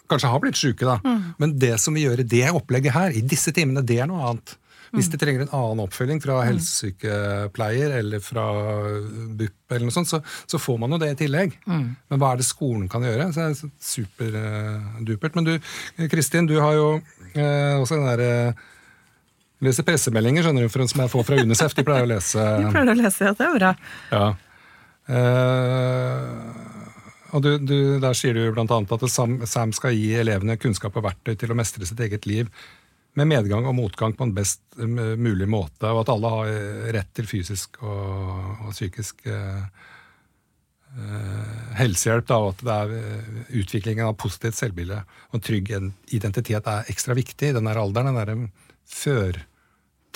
kanskje 0.09 0.31
har 0.31 0.41
blitt 0.45 0.57
syke. 0.57 0.87
da. 0.87 1.01
Mm. 1.05 1.35
Men 1.43 1.59
det 1.59 1.75
som 1.83 1.99
vi 1.99 2.07
gjør 2.07 2.23
i 2.23 2.31
det 2.31 2.47
opplegget 2.55 2.95
her, 2.95 3.13
i 3.13 3.25
disse 3.27 3.53
timene, 3.53 3.83
det 3.85 3.99
er 4.01 4.09
noe 4.11 4.23
annet. 4.31 4.55
Hvis 4.89 5.11
mm. 5.11 5.13
de 5.13 5.21
trenger 5.21 5.45
en 5.45 5.53
annen 5.59 5.83
oppfølging 5.85 6.23
fra 6.25 6.39
mm. 6.39 6.47
helsesykepleier 6.49 7.99
eller 7.99 8.23
fra 8.25 8.47
BUP, 9.37 9.59
eller 9.69 9.85
noe 9.85 9.97
sånt, 9.99 10.09
så, 10.09 10.23
så 10.49 10.61
får 10.63 10.79
man 10.81 10.95
jo 10.95 11.01
det 11.03 11.11
i 11.13 11.19
tillegg. 11.25 11.59
Mm. 11.69 11.85
Men 12.09 12.23
hva 12.23 12.33
er 12.33 12.41
det 12.41 12.49
skolen 12.49 12.89
kan 12.89 13.05
gjøre? 13.05 13.29
Så 13.35 13.45
det 13.45 13.51
er 13.51 13.77
superdupert. 13.91 15.37
Men 15.37 15.51
du 15.51 16.09
Kristin, 16.09 16.49
du 16.49 16.57
har 16.63 16.79
jo 16.79 16.89
eh, 17.35 17.77
også 17.77 17.99
den 17.99 18.09
derre 18.09 18.33
eh, 18.49 18.67
leser 19.65 19.87
pressemeldinger, 19.87 20.47
skjønner 20.47 20.67
du, 20.67 20.71
for 20.73 20.91
som 20.91 21.03
jeg 21.05 21.13
får 21.13 21.27
fra 21.27 21.41
Unicef. 21.43 21.75
De 21.77 21.85
pleier 21.87 22.07
å 22.07 22.11
lese. 22.13 22.45
De 22.63 22.73
pleier 22.73 22.93
å 22.93 22.99
lese, 22.99 23.27
ja, 23.27 23.35
det 23.37 23.47
er 23.49 23.57
bra. 23.59 23.75
Ja. 24.13 24.27
Uh, 25.09 26.25
og 27.33 27.45
du, 27.45 27.55
du, 27.61 27.77
Der 28.01 28.17
sier 28.17 28.37
du 28.37 28.43
bl.a. 28.53 28.65
at 28.69 29.05
Sam, 29.09 29.39
Sam 29.49 29.73
skal 29.77 29.97
gi 29.97 30.13
elevene 30.21 30.59
kunnskap 30.61 30.97
og 31.01 31.07
verktøy 31.07 31.35
til 31.41 31.53
å 31.53 31.57
mestre 31.57 31.89
sitt 31.89 32.01
eget 32.05 32.29
liv 32.29 32.51
med 33.17 33.29
medgang 33.29 33.67
og 33.67 33.75
motgang 33.75 34.13
på 34.15 34.27
en 34.29 34.35
best 34.37 34.61
mulig 34.79 35.49
måte, 35.51 35.89
og 35.91 36.05
at 36.05 36.11
alle 36.13 36.29
har 36.31 36.51
rett 36.95 37.09
til 37.17 37.27
fysisk 37.27 37.81
og, 37.83 38.69
og 38.69 38.69
psykisk 38.71 39.25
uh, 39.27 39.65
helsehjelp. 41.81 42.29
Da, 42.29 42.39
og 42.39 42.53
at 42.53 42.63
det 42.69 42.77
er 42.77 43.59
utviklingen 43.59 44.07
av 44.07 44.15
positivt 44.23 44.61
selvbilde 44.61 45.01
og 45.33 45.43
trygg 45.45 45.73
identitet 46.15 46.71
er 46.71 46.93
ekstra 46.93 47.17
viktig 47.19 47.51
i 47.51 47.57
denne 47.59 47.75
alderen. 47.75 48.15
den 48.15 48.21
der, 48.23 48.68
før 48.89 49.43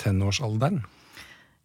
tenårsalderen? 0.01 0.83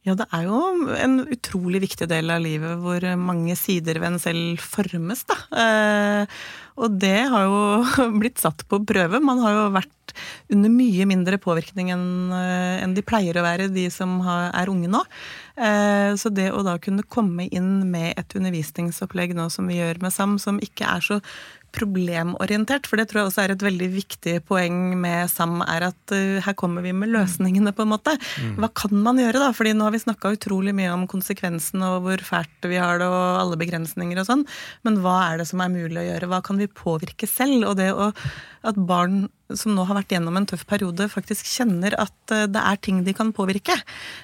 Ja, 0.06 0.14
det 0.16 0.28
er 0.32 0.46
jo 0.46 0.58
en 0.94 1.18
utrolig 1.26 1.82
viktig 1.82 2.06
del 2.08 2.30
av 2.32 2.40
livet 2.40 2.78
hvor 2.80 3.04
mange 3.20 3.56
sider 3.58 3.98
ved 4.00 4.14
en 4.14 4.22
selv 4.22 4.62
formes, 4.62 5.24
da. 5.28 5.36
Eh, 5.64 6.38
og 6.78 6.96
det 7.02 7.18
har 7.32 7.48
jo 7.48 8.08
blitt 8.20 8.40
satt 8.40 8.64
på 8.70 8.80
prøve. 8.88 9.20
Man 9.20 9.42
har 9.44 9.56
jo 9.56 9.64
vært 9.74 9.92
under 10.52 10.72
mye 10.72 11.08
mindre 11.08 11.40
påvirkning 11.42 11.92
enn 11.94 12.08
eh, 12.34 12.86
de 12.94 13.04
pleier 13.06 13.38
å 13.38 13.44
være, 13.46 13.68
de 13.74 13.88
som 13.92 14.18
er 14.28 14.72
unge 14.72 14.90
nå. 14.92 15.04
Eh, 15.58 16.14
så 16.18 16.30
det 16.30 16.50
å 16.54 16.64
da 16.66 16.76
kunne 16.82 17.06
komme 17.06 17.48
inn 17.48 17.88
med 17.90 18.18
et 18.20 18.36
undervisningsopplegg 18.38 19.34
nå 19.36 19.48
som 19.52 19.70
vi 19.70 19.80
gjør 19.80 20.02
med 20.04 20.14
SAM, 20.14 20.38
som 20.42 20.60
ikke 20.62 20.86
er 20.88 21.04
så 21.04 21.22
problemorientert, 21.74 22.86
for 22.88 22.98
det 22.98 23.08
tror 23.10 23.20
jeg 23.20 23.28
også 23.28 23.42
er 23.42 23.52
et 23.52 23.62
veldig 23.64 23.88
viktig 23.92 24.34
poeng 24.48 24.96
med 25.00 25.28
SAM, 25.30 25.60
er 25.66 25.88
at 25.90 26.14
uh, 26.14 26.40
her 26.44 26.56
kommer 26.58 26.84
vi 26.84 26.94
med 26.96 27.12
løsningene, 27.12 27.74
på 27.76 27.84
en 27.84 27.92
måte. 27.92 28.14
Mm. 28.40 28.54
Hva 28.62 28.70
kan 28.82 28.94
man 29.04 29.20
gjøre, 29.20 29.42
da? 29.42 29.50
Fordi 29.56 29.74
nå 29.76 29.86
har 29.86 29.94
vi 29.94 30.02
snakka 30.02 30.32
utrolig 30.38 30.74
mye 30.76 30.94
om 30.94 31.04
konsekvensene 31.10 31.92
og 31.94 32.06
hvor 32.06 32.24
fælt 32.24 32.70
vi 32.70 32.80
har 32.80 33.02
det 33.02 33.08
og 33.12 33.42
alle 33.42 33.60
begrensninger 33.60 34.20
og 34.20 34.30
sånn, 34.30 34.46
men 34.88 35.00
hva 35.04 35.18
er 35.26 35.42
det 35.42 35.48
som 35.50 35.62
er 35.64 35.74
mulig 35.74 36.00
å 36.00 36.06
gjøre? 36.08 36.30
Hva 36.32 36.40
kan 36.46 36.60
vi 36.60 36.70
påvirke 36.72 37.28
selv? 37.30 37.68
Og 37.68 37.76
det 37.80 37.92
å, 37.92 38.10
at 38.68 38.80
barn 38.88 39.26
som 39.56 39.72
nå 39.72 39.84
har 39.88 39.96
vært 39.96 40.12
gjennom 40.12 40.36
en 40.36 40.46
tøff 40.48 40.64
periode, 40.68 41.06
faktisk 41.08 41.46
kjenner 41.48 41.94
at 42.00 42.34
eh, 42.34 42.46
det 42.50 42.60
er 42.60 42.80
ting 42.84 43.00
de 43.06 43.14
kan 43.16 43.30
påvirke. 43.36 43.76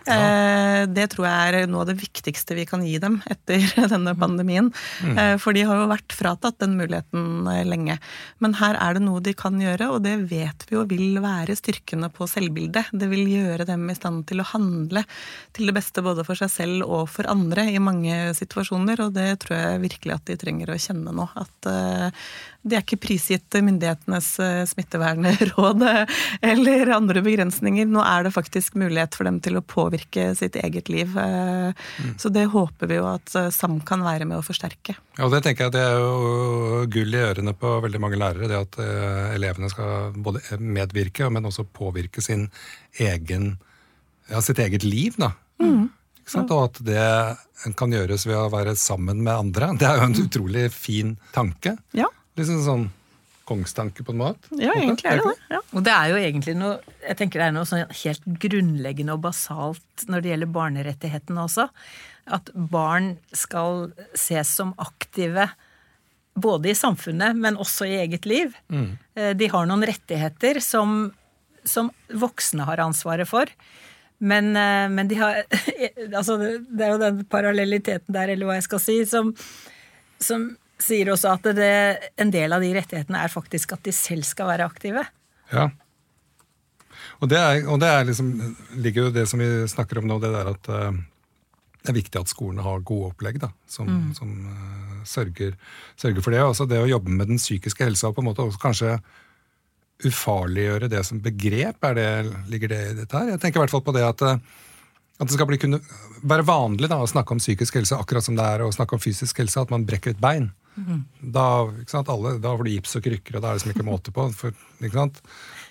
Ja. 0.05 0.17
Eh, 0.17 0.81
det 0.91 1.09
tror 1.15 1.29
jeg 1.29 1.63
er 1.63 1.71
noe 1.71 1.85
av 1.85 1.91
det 1.93 1.97
viktigste 2.01 2.57
vi 2.59 2.67
kan 2.69 2.85
gi 2.85 2.99
dem 3.01 3.21
etter 3.31 3.65
denne 3.95 4.13
mm. 4.13 4.21
pandemien. 4.21 4.71
Mm. 5.01 5.41
For 5.41 5.57
de 5.57 5.65
har 5.65 5.81
jo 5.81 5.89
vært 5.91 6.17
fratatt 6.17 6.61
den 6.61 6.77
muligheten 6.79 7.49
lenge. 7.69 7.97
Men 8.45 8.57
her 8.61 8.79
er 8.81 8.99
det 8.99 9.05
noe 9.07 9.23
de 9.25 9.35
kan 9.37 9.57
gjøre, 9.61 9.91
og 9.95 10.05
det 10.05 10.17
vet 10.31 10.67
vi 10.69 10.77
jo 10.77 10.85
vil 10.91 11.21
være 11.25 11.57
styrkende 11.57 12.11
på 12.13 12.29
selvbildet. 12.31 12.93
Det 12.93 13.09
vil 13.11 13.29
gjøre 13.31 13.69
dem 13.69 13.89
i 13.89 13.97
stand 13.97 14.27
til 14.29 14.43
å 14.43 14.49
handle 14.53 15.05
til 15.57 15.71
det 15.71 15.77
beste 15.77 16.05
både 16.05 16.27
for 16.27 16.39
seg 16.39 16.53
selv 16.53 16.85
og 16.85 17.09
for 17.13 17.29
andre 17.31 17.67
i 17.73 17.81
mange 17.83 18.35
situasjoner, 18.37 19.07
og 19.07 19.15
det 19.17 19.31
tror 19.45 19.57
jeg 19.57 19.85
virkelig 19.87 20.19
at 20.19 20.29
de 20.29 20.39
trenger 20.41 20.73
å 20.75 20.81
kjenne 20.81 21.15
nå. 21.15 21.29
At 21.39 21.73
de 22.65 22.77
er 22.79 22.85
ikke 22.85 22.97
prisgitt 23.03 23.57
myndighetenes 23.61 24.29
eh, 24.41 24.63
smittevernråd 24.69 25.83
eh, 25.85 26.21
eller 26.53 26.95
andre 26.97 27.21
begrensninger. 27.25 27.89
Nå 27.91 28.01
er 28.05 28.25
det 28.25 28.33
faktisk 28.35 28.79
mulighet 28.81 29.17
for 29.19 29.29
dem 29.29 29.41
til 29.45 29.61
å 29.61 29.65
påvirke 29.69 30.31
sitt 30.39 30.57
eget 30.57 30.89
liv. 30.93 31.13
Eh, 31.21 31.75
mm. 31.75 32.15
Så 32.23 32.33
det 32.33 32.47
håper 32.55 32.89
vi 32.89 32.99
jo 33.01 33.11
at 33.11 33.35
SAM 33.53 33.79
kan 33.85 34.05
være 34.07 34.29
med 34.31 34.41
å 34.41 34.47
forsterke. 34.47 34.97
Ja, 35.19 35.29
det 35.33 35.43
tenker 35.45 35.69
jeg 35.69 35.77
det 35.77 35.85
er 35.85 36.01
jo 36.01 36.89
gull 36.95 37.13
i 37.13 37.23
ørene 37.27 37.55
på 37.59 37.77
veldig 37.85 38.01
mange 38.01 38.21
lærere. 38.21 38.49
Det 38.49 38.63
at 38.63 38.81
elevene 39.37 39.71
skal 39.73 40.17
både 40.17 40.43
medvirke, 40.59 41.29
men 41.33 41.45
også 41.51 41.67
påvirke 41.69 42.25
sin 42.25 42.49
egen, 43.03 43.55
ja, 44.33 44.41
sitt 44.45 44.63
eget 44.63 44.89
liv. 44.89 45.21
da. 45.21 45.35
Mm. 45.61 45.91
Og 46.49 46.59
at 46.63 46.81
det 46.85 47.77
kan 47.77 47.93
gjøres 47.93 48.25
ved 48.25 48.41
å 48.41 48.51
være 48.53 48.73
sammen 48.81 49.21
med 49.21 49.35
andre. 49.37 49.75
Det 49.77 49.89
er 49.89 50.01
jo 50.01 50.09
en 50.09 50.21
utrolig 50.25 50.69
fin 50.73 51.17
tanke. 51.37 51.77
Ja. 51.93 52.09
Liksom 52.39 52.63
sånn 52.65 52.87
kongstanke 53.45 54.05
på 54.05 54.15
en 54.15 54.23
måte? 54.23 54.49
Ja, 54.57 54.73
egentlig 54.73 55.11
er 55.11 55.21
det 55.21 55.35
det. 55.35 55.49
Ja. 55.53 55.61
Og 55.77 55.85
det 55.85 55.93
er 55.93 56.11
jo 56.11 56.21
egentlig 56.21 56.55
noe 56.57 56.79
jeg 57.05 57.19
tenker 57.21 57.43
det 57.43 57.49
er 57.51 57.55
noe 57.57 57.69
sånn 57.69 57.85
helt 58.01 58.25
grunnleggende 58.41 59.17
og 59.17 59.27
basalt 59.27 60.07
når 60.09 60.25
det 60.25 60.33
gjelder 60.33 60.55
barnerettighetene 60.55 61.45
også. 61.45 61.69
At 62.33 62.49
barn 62.55 63.15
skal 63.37 63.91
ses 64.17 64.49
som 64.57 64.73
aktive 64.81 65.51
både 66.35 66.73
i 66.73 66.75
samfunnet, 66.75 67.37
men 67.39 67.61
også 67.61 67.87
i 67.87 67.99
eget 68.01 68.27
liv. 68.27 68.57
Mm. 68.73 68.89
Eh, 69.15 69.33
de 69.39 69.49
har 69.53 69.69
noen 69.69 69.85
rettigheter 69.87 70.59
som, 70.65 71.13
som 71.69 71.93
voksne 72.11 72.67
har 72.67 72.83
ansvaret 72.83 73.29
for. 73.29 73.53
Men, 74.25 74.55
eh, 74.57 74.89
men, 74.91 75.11
de 75.11 75.21
har 75.21 75.45
Altså, 76.17 76.39
det 76.41 76.87
er 76.87 76.95
jo 76.95 77.03
den 77.03 77.23
parallelliteten 77.31 78.15
der, 78.15 78.33
eller 78.35 78.49
hva 78.49 78.59
jeg 78.59 78.67
skal 78.67 78.83
si, 78.83 78.99
som, 79.11 79.35
som 80.23 80.49
sier 80.81 81.11
også 81.13 81.35
at 81.37 81.49
det, 81.57 81.73
en 82.21 82.33
del 82.35 82.55
av 82.55 82.65
de 82.65 82.73
rettighetene 82.75 83.23
er 83.25 83.33
faktisk 83.33 83.77
at 83.77 83.85
de 83.87 83.95
selv 83.95 84.27
skal 84.27 84.51
være 84.51 84.69
aktive. 84.69 85.05
Ja. 85.53 85.69
Og 87.23 87.31
det, 87.31 87.39
er, 87.39 87.67
og 87.71 87.81
det 87.83 87.91
er 87.91 88.07
liksom, 88.09 88.31
ligger 88.83 89.09
jo 89.09 89.15
det 89.15 89.27
som 89.31 89.43
vi 89.43 89.49
snakker 89.71 90.01
om 90.01 90.09
nå, 90.09 90.19
det 90.23 90.33
der 90.35 90.51
at 90.51 90.71
uh, 90.73 90.97
det 91.85 91.93
er 91.93 91.99
viktig 91.99 92.21
at 92.21 92.33
skolene 92.33 92.65
har 92.65 92.85
gode 92.87 93.13
opplegg 93.13 93.39
da, 93.43 93.53
som, 93.71 93.89
mm. 93.89 94.11
som 94.19 94.33
uh, 94.49 95.05
sørger, 95.09 95.55
sørger, 96.01 96.25
for 96.25 96.35
det. 96.35 96.43
Også 96.43 96.69
det 96.71 96.83
å 96.83 96.91
jobbe 96.91 97.13
med 97.13 97.31
den 97.31 97.41
psykiske 97.41 97.87
helsa 97.87 98.11
og 98.11 98.19
på 98.19 98.25
en 98.25 98.31
måte 98.33 98.45
også 98.45 98.63
kanskje 98.63 98.99
ufarliggjøre 100.05 100.91
det 100.91 101.05
som 101.07 101.23
begrep. 101.23 101.79
Er 101.87 101.99
det, 101.99 102.09
ligger 102.51 102.75
det 102.75 102.83
i 102.91 102.95
dette 103.03 103.19
her? 103.19 103.35
Jeg 103.35 103.45
tenker 103.45 103.61
i 103.61 103.65
hvert 103.65 103.77
fall 103.77 103.87
på 103.87 103.95
det 103.95 104.07
at 104.09 104.27
uh, 104.27 104.63
at 105.15 105.31
det 105.31 105.37
skal 105.37 105.47
bli, 105.47 105.59
kunne 105.63 105.79
være 106.27 106.47
vanlig 106.49 106.91
da, 106.91 106.99
å 106.99 107.11
snakke 107.11 107.37
om 107.37 107.43
psykisk 107.43 107.79
helse 107.79 107.97
akkurat 107.97 108.27
som 108.27 108.35
det 108.39 108.45
er 108.45 108.65
å 108.65 108.73
snakke 108.75 108.97
om 108.97 109.03
fysisk 109.03 109.39
helse, 109.39 109.63
at 109.63 109.71
man 109.71 109.87
brekker 109.87 110.15
et 110.15 110.23
bein. 110.23 110.49
Da, 110.75 111.47
alle, 112.03 112.37
da, 112.43 112.53
får 112.55 112.65
du 112.67 112.73
gips 112.73 112.97
og 112.99 113.05
krykker, 113.07 113.37
og 113.37 113.45
da 113.45 113.51
er 113.51 113.55
det 113.55 113.63
liksom 113.63 113.75
ikke 113.75 113.87
måte 113.87 114.15
på. 114.15 114.27
For, 114.35 114.55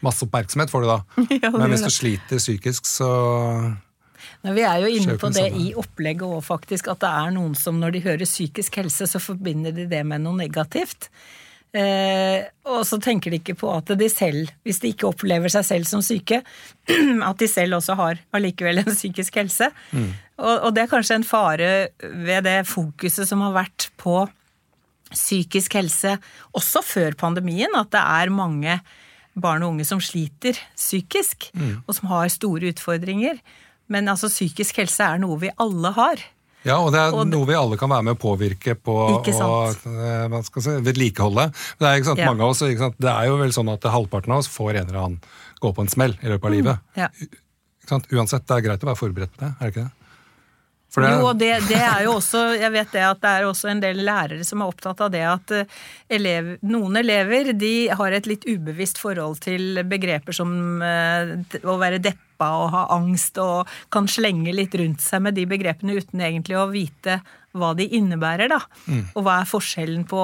Masse 0.03 0.25
oppmerksomhet 0.25 0.71
får 0.71 0.83
du 0.83 0.89
da. 0.89 0.99
Ja, 1.43 1.51
Men 1.53 1.71
hvis 1.71 1.85
du 1.85 1.91
sliter 1.93 2.41
psykisk, 2.41 2.87
så 2.89 3.09
Nei, 4.43 4.53
vi 4.55 4.63
er 4.67 4.81
jo 4.83 4.89
inne 4.91 5.15
på 5.19 5.29
det 5.35 5.45
i 5.59 5.69
opplegget 5.79 6.25
òg, 6.27 6.41
faktisk. 6.43 6.89
At 6.91 7.03
det 7.03 7.11
er 7.11 7.31
noen 7.35 7.55
som 7.59 7.79
når 7.79 7.95
de 7.95 8.03
hører 8.07 8.27
psykisk 8.27 8.79
helse, 8.81 9.07
så 9.07 9.21
forbinder 9.23 9.75
de 9.75 9.87
det 9.91 10.01
med 10.07 10.23
noe 10.23 10.35
negativt. 10.39 11.09
Eh, 11.73 12.43
og 12.69 12.83
så 12.85 12.99
tenker 13.01 13.33
de 13.33 13.39
ikke 13.39 13.55
på 13.57 13.71
at 13.73 13.89
de 13.97 14.07
selv, 14.11 14.51
hvis 14.61 14.77
de 14.83 14.91
ikke 14.93 15.07
opplever 15.09 15.49
seg 15.49 15.65
selv 15.65 15.89
som 15.89 16.03
syke, 16.05 16.43
at 17.29 17.39
de 17.39 17.49
selv 17.49 17.79
også 17.79 17.95
har 17.97 18.21
allikevel 18.35 18.83
en 18.83 18.91
psykisk 18.91 19.39
helse. 19.41 19.71
Mm. 19.91 20.11
Og, 20.37 20.53
og, 20.53 20.69
det 20.75 20.83
er 20.83 20.91
kanskje 20.91 21.17
en 21.19 21.27
fare 21.27 21.71
ved 21.99 22.45
det 22.45 22.59
fokuset 22.69 23.29
som 23.29 23.41
har 23.45 23.55
vært 23.57 23.89
på 24.01 24.21
psykisk 25.13 25.77
helse 25.79 26.17
også 26.57 26.83
før 26.85 27.17
pandemien, 27.19 27.73
at 27.77 27.91
det 27.93 28.03
er 28.03 28.33
mange 28.33 28.77
barn 29.33 29.65
og 29.65 29.73
unge 29.73 29.85
som 29.87 30.01
sliter 30.03 30.57
psykisk, 30.75 31.49
mm. 31.57 31.83
og 31.87 31.97
som 31.97 32.11
har 32.11 32.29
store 32.33 32.73
utfordringer. 32.73 33.39
Men 33.91 34.09
altså, 34.11 34.29
psykisk 34.31 34.79
helse 34.81 35.05
er 35.05 35.21
noe 35.21 35.39
vi 35.41 35.51
alle 35.61 35.93
har. 35.95 36.21
Ja, 36.63 36.77
og 36.79 36.93
det 36.95 36.99
er 37.01 37.11
og 37.11 37.27
noe 37.27 37.47
vi 37.47 37.55
alle 37.59 37.75
kan 37.79 37.91
være 37.91 38.05
med 38.07 38.15
å 38.15 38.21
påvirke 38.21 38.77
på 38.79 38.93
og 39.11 39.27
eh, 39.27 40.35
si, 40.47 40.75
vedlikeholde. 40.85 41.49
Det 41.79 41.87
er, 41.87 41.97
ikke 41.99 42.13
sant, 42.13 42.21
ja. 42.23 42.29
mange 42.31 42.45
av 42.45 42.53
oss, 42.53 42.63
det 42.63 43.09
er 43.11 43.27
jo 43.27 43.39
vel 43.41 43.51
sånn 43.55 43.71
at 43.73 43.89
halvparten 43.91 44.31
av 44.31 44.45
oss 44.45 44.51
får 44.51 44.77
en 44.77 44.85
eller 44.85 45.01
annen 45.01 45.17
gå 45.59 45.73
på 45.75 45.83
en 45.83 45.91
smell 45.91 46.15
i 46.21 46.31
løpet 46.31 46.47
av 46.47 46.53
mm, 46.53 46.55
livet. 46.55 46.87
Ja. 46.95 47.09
Uansett, 48.15 48.47
det 48.47 48.55
er 48.55 48.65
greit 48.69 48.85
å 48.85 48.89
være 48.93 49.01
forberedt 49.01 49.35
på 49.35 49.43
det, 49.43 49.51
er 49.51 49.59
det 49.59 49.73
ikke 49.73 49.83
det? 49.89 50.02
Det... 50.93 51.09
Jo, 51.09 51.29
og 51.31 51.39
det, 51.41 51.49
det, 51.65 51.79
er 51.81 52.03
jo 52.05 52.17
også 52.19 52.41
Jeg 52.53 52.69
vet 52.75 52.91
det 52.93 53.01
at 53.01 53.21
det 53.23 53.29
er 53.31 53.47
også 53.47 53.71
en 53.71 53.79
del 53.81 54.03
lærere 54.05 54.45
som 54.45 54.61
er 54.61 54.69
opptatt 54.69 54.99
av 55.01 55.09
det 55.13 55.23
at 55.25 55.53
eh, 55.57 55.79
elev, 56.13 56.51
noen 56.69 56.99
elever 57.01 57.49
de 57.57 57.73
har 57.89 58.13
et 58.13 58.29
litt 58.29 58.45
ubevisst 58.45 59.01
forhold 59.01 59.39
til 59.41 59.81
begreper 59.89 60.35
som 60.37 60.51
uh, 60.83 61.33
å 61.65 61.77
være 61.81 62.01
deppa 62.03 62.49
og 62.59 62.69
ha 62.75 62.83
angst, 62.93 63.39
og 63.41 63.69
kan 63.93 64.05
slenge 64.11 64.53
litt 64.53 64.75
rundt 64.77 65.01
seg 65.01 65.23
med 65.25 65.37
de 65.37 65.47
begrepene 65.49 65.97
uten 65.97 66.21
egentlig 66.21 66.59
å 66.59 66.69
vite 66.69 67.21
hva 67.57 67.71
de 67.77 67.87
innebærer, 67.97 68.51
da. 68.51 68.59
Mm. 68.85 69.03
Og 69.13 69.25
hva 69.25 69.39
er 69.41 69.49
forskjellen 69.49 70.05
på 70.09 70.21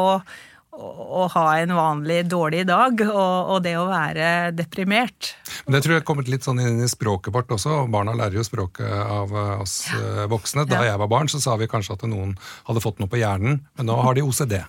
å 0.79 1.25
ha 1.33 1.45
en 1.59 1.73
vanlig 1.75 2.21
dårlig 2.31 2.63
dag 2.69 3.01
og, 3.05 3.51
og, 3.53 3.57
det 3.65 3.75
å 3.79 3.87
være 3.89 4.51
deprimert. 4.55 5.33
Men 5.65 5.77
Det 5.77 5.83
tror 5.85 5.97
jeg 5.97 6.05
kommet 6.07 6.31
litt 6.31 6.45
sånn 6.47 6.61
inn 6.63 6.81
i 6.83 6.89
språket 6.89 7.33
vårt 7.35 7.51
også. 7.55 7.81
Barna 7.91 8.15
lærer 8.17 8.39
jo 8.39 8.45
språket 8.47 8.87
av 8.87 9.33
eh, 9.33 9.53
oss 9.63 9.81
ja. 9.91 9.99
Eh, 9.99 10.27
voksne. 10.31 10.65
Da 10.69 10.81
ja. 10.81 10.93
jeg 10.93 11.01
var 11.03 11.11
barn, 11.11 11.31
så 11.31 11.41
sa 11.43 11.57
vi 11.59 11.69
kanskje 11.71 11.97
at 11.97 12.05
noen 12.09 12.35
hadde 12.69 12.83
fått 12.83 13.01
noe 13.03 13.11
på 13.11 13.19
hjernen, 13.19 13.59
men 13.75 13.89
nå 13.89 13.97
har 13.99 14.15
de 14.17 14.23
OCD. 14.25 14.59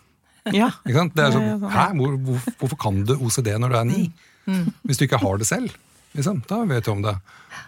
Ja. 0.56 0.72
Ikke 0.82 0.96
sant? 0.96 1.14
Det 1.16 1.26
er 1.26 1.36
sånn, 1.36 1.68
Hæ? 1.70 1.86
Hvor, 2.00 2.16
hvor, 2.26 2.50
hvorfor 2.62 2.82
kan 2.88 3.04
du 3.06 3.14
OCD 3.18 3.52
når 3.60 3.72
du 3.72 3.78
er 3.80 3.88
ni? 3.88 4.02
Mm. 4.48 4.70
Hvis 4.88 4.98
du 4.98 5.06
ikke 5.06 5.20
har 5.22 5.40
det 5.40 5.46
selv? 5.50 5.76
Liksom, 6.16 6.40
da 6.48 6.64
vet 6.66 6.86
du 6.86 6.94
om 6.94 7.02
det. 7.04 7.14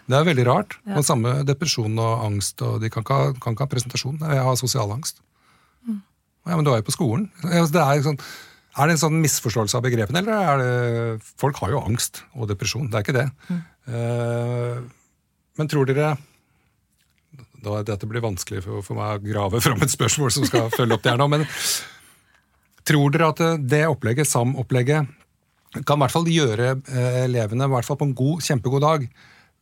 Det 0.09 0.17
er 0.17 0.25
veldig 0.27 0.45
rart. 0.49 0.75
Ja. 0.83 0.97
Og 0.99 1.05
samme 1.07 1.37
depresjon 1.47 1.93
og 2.01 2.25
angst. 2.25 2.59
og 2.65 2.81
De 2.83 2.91
kan 2.91 3.05
ikke 3.05 3.19
ha, 3.19 3.29
kan 3.39 3.55
ikke 3.55 3.67
ha 3.67 3.71
presentasjon. 3.71 4.19
Jeg 4.19 4.47
har 4.47 4.57
sosial 4.59 4.91
angst. 4.91 5.21
Ja, 6.43 6.57
men 6.57 6.65
du 6.65 6.73
er 6.73 6.81
jo 6.81 6.87
på 6.89 6.95
skolen. 6.95 7.29
Det 7.41 7.79
er, 7.79 8.01
sånn, 8.03 8.19
er, 8.19 8.89
det 8.89 8.97
en 8.97 9.01
sånn 9.05 9.21
misforståelse 9.23 9.79
av 9.79 9.85
begrepene, 9.85 10.23
eller 10.23 10.35
er 10.35 10.61
det 10.61 11.31
Folk 11.39 11.61
har 11.63 11.71
jo 11.71 11.83
angst 11.85 12.23
og 12.35 12.49
depresjon, 12.51 12.89
det 12.91 12.99
er 12.99 13.05
ikke 13.05 13.15
det. 13.15 13.27
Mm. 13.47 13.63
Uh, 13.93 15.33
men 15.59 15.69
tror 15.71 15.87
dere 15.87 16.13
da, 17.63 17.79
Dette 17.87 18.07
blir 18.09 18.23
vanskelig 18.23 18.63
for, 18.65 18.83
for, 18.83 18.99
meg 18.99 19.21
å 19.21 19.23
grave 19.23 19.59
fram 19.63 19.79
et 19.83 19.91
spørsmål 19.91 20.31
som 20.35 20.47
skal 20.47 20.71
følge 20.77 20.97
opp 20.97 21.03
det 21.05 21.13
her 21.13 21.21
nå, 21.21 21.29
men 21.31 21.45
tror 22.83 23.13
dere 23.13 23.29
at 23.31 23.43
det 23.63 23.85
opplegget, 23.87 24.27
SAM-opplegget, 24.27 25.11
kan 25.87 25.97
i 25.97 26.03
hvert 26.03 26.13
fall 26.13 26.27
gjøre 26.29 26.73
uh, 26.75 27.21
elevene, 27.23 27.69
i 27.69 27.75
hvert 27.77 27.87
fall 27.87 27.99
på 28.01 28.09
en 28.09 28.17
god, 28.17 28.43
kjempegod 28.43 28.83
dag, 28.83 29.07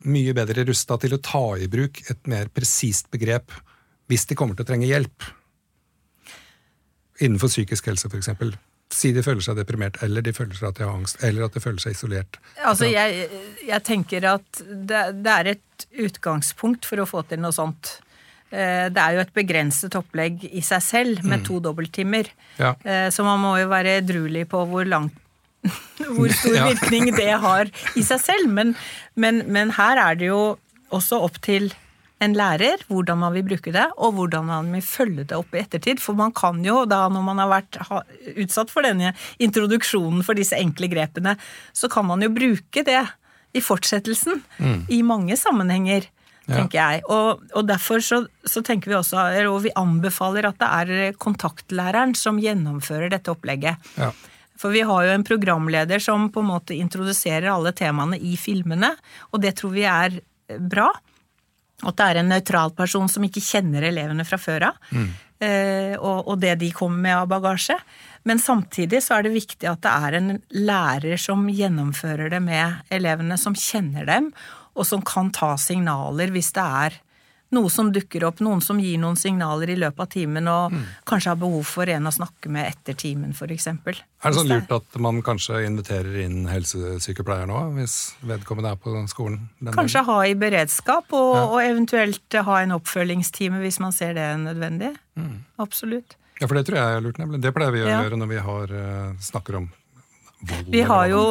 mye 0.10 0.34
bedre 0.34 0.66
rusta 0.66 0.98
til 0.98 1.14
å 1.14 1.22
ta 1.22 1.44
i 1.62 1.70
bruk 1.70 2.02
et 2.10 2.26
mer 2.32 2.50
presist 2.50 3.12
begrep 3.14 3.54
hvis 4.10 4.26
de 4.28 4.36
kommer 4.36 4.58
til 4.58 4.66
å 4.66 4.72
trenge 4.72 4.90
hjelp? 4.90 5.30
Innenfor 7.22 7.52
psykisk 7.54 7.88
helse, 7.92 8.10
f.eks. 8.12 8.30
Si 8.92 9.14
de 9.16 9.22
føler 9.24 9.40
seg 9.46 9.56
deprimert, 9.56 10.02
eller 10.04 10.24
de 10.26 10.34
føler 10.36 10.58
seg 10.58 10.68
at 10.74 10.80
de 10.82 10.84
har 10.84 10.96
angst, 10.98 11.22
eller 11.24 11.46
at 11.48 11.54
de 11.56 11.62
føler 11.64 11.80
seg 11.80 11.94
isolert. 11.96 12.40
Altså, 12.68 12.90
jeg, 12.92 13.28
jeg 13.70 13.84
tenker 13.88 14.26
at 14.34 14.62
det, 14.68 15.04
det 15.24 15.36
er 15.38 15.52
et 15.54 15.86
utgangspunkt 16.10 16.88
for 16.90 17.00
å 17.00 17.08
få 17.08 17.22
til 17.30 17.40
noe 17.44 17.56
sånt. 17.56 17.94
Eh, 18.52 18.90
Det 18.92 19.00
er 19.00 19.16
jo 19.16 19.22
et 19.24 19.32
begrenset 19.38 19.96
opplegg 19.96 20.44
i 20.52 20.60
seg 20.66 20.84
selv, 20.84 21.24
med 21.24 21.46
to 21.48 21.62
dobbelttimer. 21.64 22.28
Ja. 22.60 22.74
Eh, 22.84 23.08
Så 23.16 23.24
man 23.24 23.40
må 23.40 23.54
jo 23.62 23.70
være 23.72 24.00
edruelig 24.02 24.44
på 24.52 24.66
hvor 24.68 24.84
langt 24.92 25.16
hvor 26.18 26.28
stor 26.42 26.56
Ja. 26.58 26.68
virkning 26.74 27.14
det 27.16 27.30
har 27.40 27.72
i 27.96 28.04
seg 28.04 28.20
selv. 28.20 28.50
Men, 28.52 28.76
men, 29.16 29.44
men 29.48 29.72
her 29.78 30.02
er 30.10 30.20
det 30.20 30.34
jo 30.34 30.42
også 30.92 31.22
opp 31.24 31.40
til 31.46 31.72
en 32.22 32.36
lærer 32.38 32.84
hvordan 32.90 33.20
man 33.24 33.34
vil 33.36 33.48
bruke 33.50 33.74
det, 33.74 33.88
og 33.98 34.16
hvordan 34.18 34.48
man 34.50 34.70
vil 34.76 34.86
følge 34.86 35.26
det 35.32 35.38
opp 35.38 35.56
i 35.56 35.64
ettertid. 35.64 36.02
For 36.04 36.18
man 36.18 36.34
kan 36.38 36.62
jo 36.66 36.84
da, 36.90 37.04
når 37.12 37.26
man 37.26 37.42
har 37.42 37.52
vært 37.52 37.82
utsatt 38.36 38.74
for 38.74 38.86
denne 38.86 39.16
introduksjonen 39.42 40.24
for 40.26 40.38
disse 40.38 40.60
enkle 40.60 40.92
grepene, 40.92 41.36
så 41.74 41.90
kan 41.92 42.08
man 42.10 42.24
jo 42.24 42.32
bruke 42.34 42.86
det 42.88 43.02
i 43.52 43.62
fortsettelsen 43.64 44.44
i 44.94 45.02
mange 45.06 45.38
sammenhenger. 45.40 46.10
Ja. 46.50 46.58
tenker 46.58 46.80
jeg. 46.80 47.04
Og, 47.14 47.44
og 47.56 47.68
derfor 47.70 48.02
så, 48.04 48.18
så 48.50 48.64
tenker 48.66 48.90
vi 48.90 48.96
også, 48.98 49.22
og 49.48 49.60
vi 49.64 49.72
anbefaler 49.78 50.48
at 50.50 50.58
det 50.60 50.70
er 50.74 51.20
kontaktlæreren 51.22 52.16
som 52.18 52.42
gjennomfører 52.42 53.14
dette 53.14 53.32
opplegget. 53.32 53.78
Ja. 53.96 54.10
For 54.60 54.74
vi 54.74 54.82
har 54.86 55.06
jo 55.06 55.14
en 55.14 55.26
programleder 55.26 56.02
som 56.02 56.28
på 56.34 56.42
en 56.42 56.50
måte 56.50 56.76
introduserer 56.78 57.50
alle 57.54 57.72
temaene 57.78 58.20
i 58.20 58.34
filmene, 58.42 58.92
og 59.32 59.46
det 59.46 59.56
tror 59.62 59.74
vi 59.78 59.86
er 59.90 60.18
bra. 60.60 60.90
At 61.82 61.98
det 61.98 62.08
er 62.08 62.22
en 62.22 62.32
nøytral 62.32 62.74
person 62.78 63.10
som 63.10 63.26
ikke 63.26 63.44
kjenner 63.44 63.88
elevene 63.90 64.26
fra 64.28 64.38
før 64.38 64.68
av, 64.70 64.80
mm. 64.94 65.12
og, 65.98 66.18
og 66.30 66.36
det 66.42 66.56
de 66.62 66.70
kommer 66.76 67.02
med 67.08 67.16
av 67.18 67.30
bagasje. 67.32 67.78
Men 68.30 68.42
samtidig 68.42 69.02
så 69.02 69.18
er 69.18 69.26
det 69.26 69.34
viktig 69.34 69.70
at 69.70 69.82
det 69.82 69.92
er 69.92 70.18
en 70.20 70.34
lærer 70.54 71.18
som 71.22 71.48
gjennomfører 71.50 72.30
det 72.34 72.42
med 72.46 72.94
elevene, 72.94 73.38
som 73.42 73.58
kjenner 73.58 74.06
dem, 74.06 74.30
og 74.78 74.86
som 74.88 75.02
kan 75.06 75.32
ta 75.34 75.56
signaler 75.60 76.32
hvis 76.34 76.54
det 76.56 76.68
er 76.86 77.00
noe 77.52 77.70
som 77.70 77.92
dukker 77.92 78.24
opp, 78.24 78.40
noen 78.40 78.62
som 78.64 78.80
gir 78.80 78.98
noen 79.02 79.18
signaler 79.20 79.70
i 79.70 79.76
løpet 79.76 80.00
av 80.00 80.08
timen, 80.14 80.48
og 80.48 80.72
kanskje 81.10 81.30
har 81.34 81.40
behov 81.42 81.64
for 81.68 81.90
en 81.92 82.08
å 82.08 82.14
snakke 82.16 82.50
med 82.50 82.68
etter 82.72 82.94
timen, 82.96 83.32
f.eks. 83.36 83.68
Er 83.68 84.32
det 84.32 84.34
sånn 84.38 84.48
lurt 84.48 84.72
at 84.72 85.00
man 85.04 85.22
kanskje 85.26 85.66
inviterer 85.68 86.22
inn 86.24 86.46
helsesykepleier 86.48 87.48
nå, 87.50 87.60
hvis 87.76 87.98
vedkommende 88.24 88.72
er 88.72 88.80
på 88.82 88.96
skolen? 89.12 89.50
den 89.60 89.74
Kanskje 89.76 90.00
dagen? 90.02 90.10
ha 90.14 90.20
i 90.28 90.36
beredskap, 90.36 91.12
og, 91.12 91.36
og 91.56 91.60
eventuelt 91.64 92.40
ha 92.48 92.62
en 92.64 92.72
oppfølgingstime 92.80 93.60
hvis 93.64 93.80
man 93.84 93.92
ser 93.96 94.14
det 94.16 94.22
er 94.32 94.38
nødvendig. 94.38 94.94
Absolutt. 95.62 96.16
Ja, 96.42 96.48
for 96.48 96.58
det 96.58 96.66
tror 96.66 96.80
jeg 96.80 96.96
er 96.98 97.04
lurt, 97.06 97.20
nemlig. 97.22 97.42
Det 97.44 97.52
pleier 97.54 97.72
vi 97.76 97.84
å 97.84 97.90
Ja. 97.92 98.00
gjøre 98.02 98.18
når 98.18 98.30
vi 98.32 98.38
har, 98.42 98.72
eh, 98.74 99.14
snakker 99.22 99.60
om. 99.60 99.68
Vi 100.72 100.82
har 100.88 101.08
jo 101.12 101.22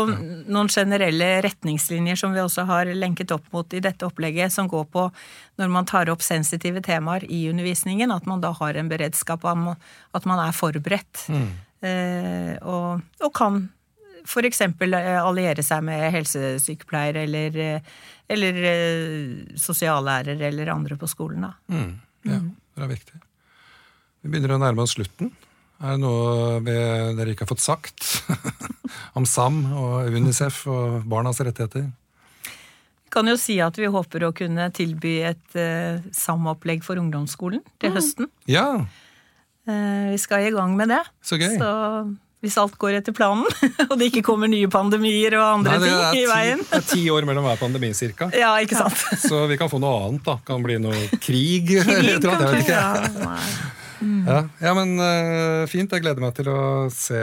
noen 0.46 0.68
generelle 0.70 1.30
retningslinjer 1.42 2.18
som 2.20 2.34
vi 2.34 2.42
også 2.42 2.64
har 2.68 2.90
lenket 2.94 3.32
opp 3.34 3.48
mot 3.54 3.74
i 3.74 3.80
dette 3.82 4.06
opplegget, 4.06 4.52
som 4.54 4.68
går 4.70 4.86
på 4.92 5.08
når 5.58 5.72
man 5.72 5.88
tar 5.88 6.10
opp 6.12 6.22
sensitive 6.22 6.82
temaer 6.86 7.26
i 7.26 7.48
undervisningen, 7.50 8.14
at 8.14 8.28
man 8.30 8.40
da 8.44 8.52
har 8.56 8.78
en 8.78 8.88
beredskap, 8.88 9.44
om 9.44 9.74
at 9.74 10.24
man- 10.26 10.40
er 10.46 10.52
forberedt. 10.52 11.26
Mm. 11.28 11.50
og, 12.62 13.00
og 13.20 13.32
kan 13.34 13.68
f.eks. 14.24 14.60
alliere 14.60 15.62
seg 15.64 15.84
med 15.86 16.06
helsesykepleier 16.14 17.22
eller, 17.24 17.56
eh, 17.56 17.80
eller 18.28 18.62
eh, 18.70 19.56
sosiallærer 19.56 20.40
eller 20.50 20.72
andre 20.74 20.98
på 21.00 21.08
skolen. 21.10 21.46
Da. 21.46 21.52
Mm, 21.72 21.92
ja, 22.28 22.40
det 22.76 22.84
er 22.84 22.92
viktig. 22.94 23.20
Vi 24.20 24.28
begynner 24.32 24.56
å 24.56 24.60
nærme 24.60 24.84
oss 24.84 24.94
slutten. 24.98 25.32
Er 25.80 25.96
det 25.96 26.02
noe 26.02 26.58
vi, 26.64 26.74
dere 27.16 27.32
ikke 27.32 27.46
har 27.46 27.52
fått 27.54 27.64
sagt 27.64 28.08
om 29.18 29.24
SAM 29.28 29.62
og 29.72 30.10
UNICEF 30.12 30.62
og 30.68 31.06
barnas 31.08 31.40
rettigheter? 31.40 31.88
Vi 31.90 33.14
kan 33.16 33.26
jo 33.26 33.34
si 33.40 33.56
at 33.64 33.78
vi 33.80 33.88
håper 33.90 34.28
å 34.28 34.34
kunne 34.36 34.68
tilby 34.76 35.16
et 35.32 35.56
uh, 35.58 36.02
SAM-opplegg 36.14 36.84
for 36.86 37.00
ungdomsskolen 37.00 37.64
til 37.82 37.96
høsten. 37.96 38.30
Ja, 38.50 38.84
Uh, 39.68 40.10
vi 40.10 40.18
skal 40.18 40.46
i 40.48 40.50
gang 40.54 40.72
med 40.74 40.88
det. 40.88 41.02
så 41.22 41.36
gøy. 41.36 41.52
Så 41.60 41.66
hvis 42.40 42.54
alt 42.58 42.78
går 42.80 42.96
etter 42.96 43.12
planen, 43.12 43.44
og 43.90 43.92
det 44.00 44.08
ikke 44.08 44.22
kommer 44.24 44.48
nye 44.48 44.70
pandemier 44.72 45.36
og 45.36 45.58
andre 45.58 45.74
Nei, 45.76 45.90
ting 45.90 45.98
ti, 46.00 46.22
i 46.22 46.30
veien 46.30 46.62
Det 46.64 46.78
er 46.78 46.86
ti 46.88 47.02
år 47.12 47.26
mellom 47.28 47.44
hver 47.44 47.60
pandemi, 47.60 47.90
cirka. 47.94 48.30
Ja, 48.32 48.54
ikke 48.64 48.78
sant? 48.80 48.96
Så 49.20 49.42
vi 49.50 49.58
kan 49.60 49.68
få 49.70 49.78
noe 49.82 50.06
annet, 50.06 50.24
da. 50.24 50.38
Kan 50.48 50.64
bli 50.64 50.78
noe 50.80 50.96
krig 51.20 51.68
krig 51.68 51.76
eller 51.84 52.16
annet. 52.16 52.24
Jeg 52.24 52.40
vet 52.40 52.64
ikke. 52.64 52.80
Ja, 52.80 53.28
nei. 53.28 53.76
Ja, 54.00 54.44
ja 54.62 54.72
men 54.76 54.94
uh, 55.00 55.66
fint. 55.70 55.92
Jeg 55.92 56.04
gleder 56.04 56.22
meg 56.22 56.34
til 56.38 56.48
å 56.52 56.88
se 56.94 57.20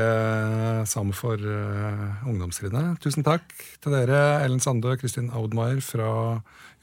Sam 0.90 1.13
for 1.16 1.42
uh, 1.42 2.28
ungdomstrinnet. 2.30 3.00
Tusen 3.04 3.26
takk 3.26 3.46
til 3.84 3.96
dere, 3.96 4.42
Ellen 4.46 4.62
Sandø 4.63 4.94
og 4.94 5.02
Kristin 5.02 5.32
Audmaier 5.36 5.82
fra 5.86 6.12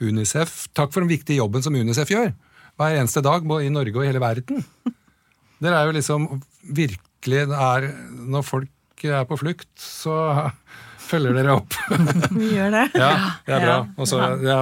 Unicef. 0.02 0.64
Takk 0.74 0.92
for 0.94 1.04
den 1.04 1.12
viktige 1.12 1.38
jobben 1.42 1.64
som 1.64 1.76
Unicef 1.76 2.11
gjør 2.12 2.35
hver 2.74 2.96
eneste 2.98 3.22
dag, 3.22 3.44
både 3.46 3.68
i 3.68 3.72
Norge 3.72 3.94
og 3.94 4.04
i 4.04 4.11
hele 4.11 4.22
verden. 4.22 4.64
Dere 5.62 5.78
er 5.78 5.88
jo 5.88 5.94
liksom 5.96 6.26
virkelig 6.74 7.44
er, 7.46 7.87
Når 8.11 8.42
folk 8.46 9.04
er 9.04 9.26
på 9.28 9.38
flukt, 9.38 9.70
så 9.78 10.50
følger 11.04 11.37
dere 11.37 11.59
opp. 11.59 11.76
Vi 12.40 12.54
gjør 12.57 12.72
det. 12.74 12.85
Ja, 12.96 13.12
det 13.46 13.54
er 13.54 13.64
bra. 13.66 13.76
Ja. 13.76 13.78
Og 14.00 14.09
så, 14.09 14.20
ja, 14.42 14.59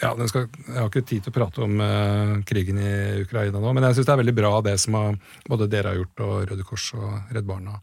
ja, 0.00 0.14
skal, 0.28 0.48
jeg 0.66 0.78
har 0.78 0.88
ikke 0.88 1.04
tid 1.06 1.24
til 1.24 1.32
å 1.32 1.36
prate 1.36 1.62
om 1.64 1.78
uh, 1.80 2.40
krigen 2.48 2.80
i 2.80 2.94
Ukraina 3.22 3.60
nå, 3.62 3.74
men 3.76 3.86
jeg 3.88 3.98
syns 3.98 4.08
det 4.08 4.16
er 4.16 4.22
veldig 4.24 4.36
bra 4.40 4.56
det 4.64 4.74
som 4.82 4.98
har, 4.98 5.20
både 5.48 5.70
dere 5.70 5.92
har 5.92 6.00
gjort, 6.00 6.24
og 6.26 6.50
Røde 6.50 6.66
Kors 6.66 6.88
og 6.98 7.34
Redd 7.34 7.46
Barna 7.48 7.78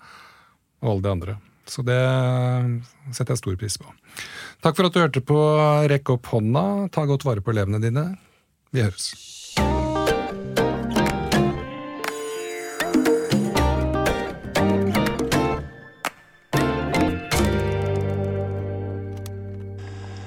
og 0.82 0.92
alle 0.92 1.06
de 1.06 1.12
andre. 1.12 1.38
Så 1.72 1.84
det 1.88 2.00
setter 3.14 3.36
jeg 3.36 3.40
stor 3.40 3.60
pris 3.60 3.78
på. 3.80 3.92
Takk 4.66 4.76
for 4.76 4.88
at 4.88 4.96
du 4.96 5.00
hørte 5.00 5.22
på 5.24 5.40
Rekk 5.92 6.16
opp 6.18 6.32
hånda. 6.34 6.64
Ta 6.92 7.06
godt 7.08 7.24
vare 7.28 7.44
på 7.46 7.54
elevene 7.54 7.80
dine. 7.80 8.10
Vi 8.74 8.84
høres. 8.84 9.14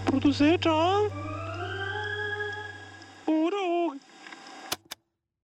Produsert 0.08 0.70
av 0.70 1.23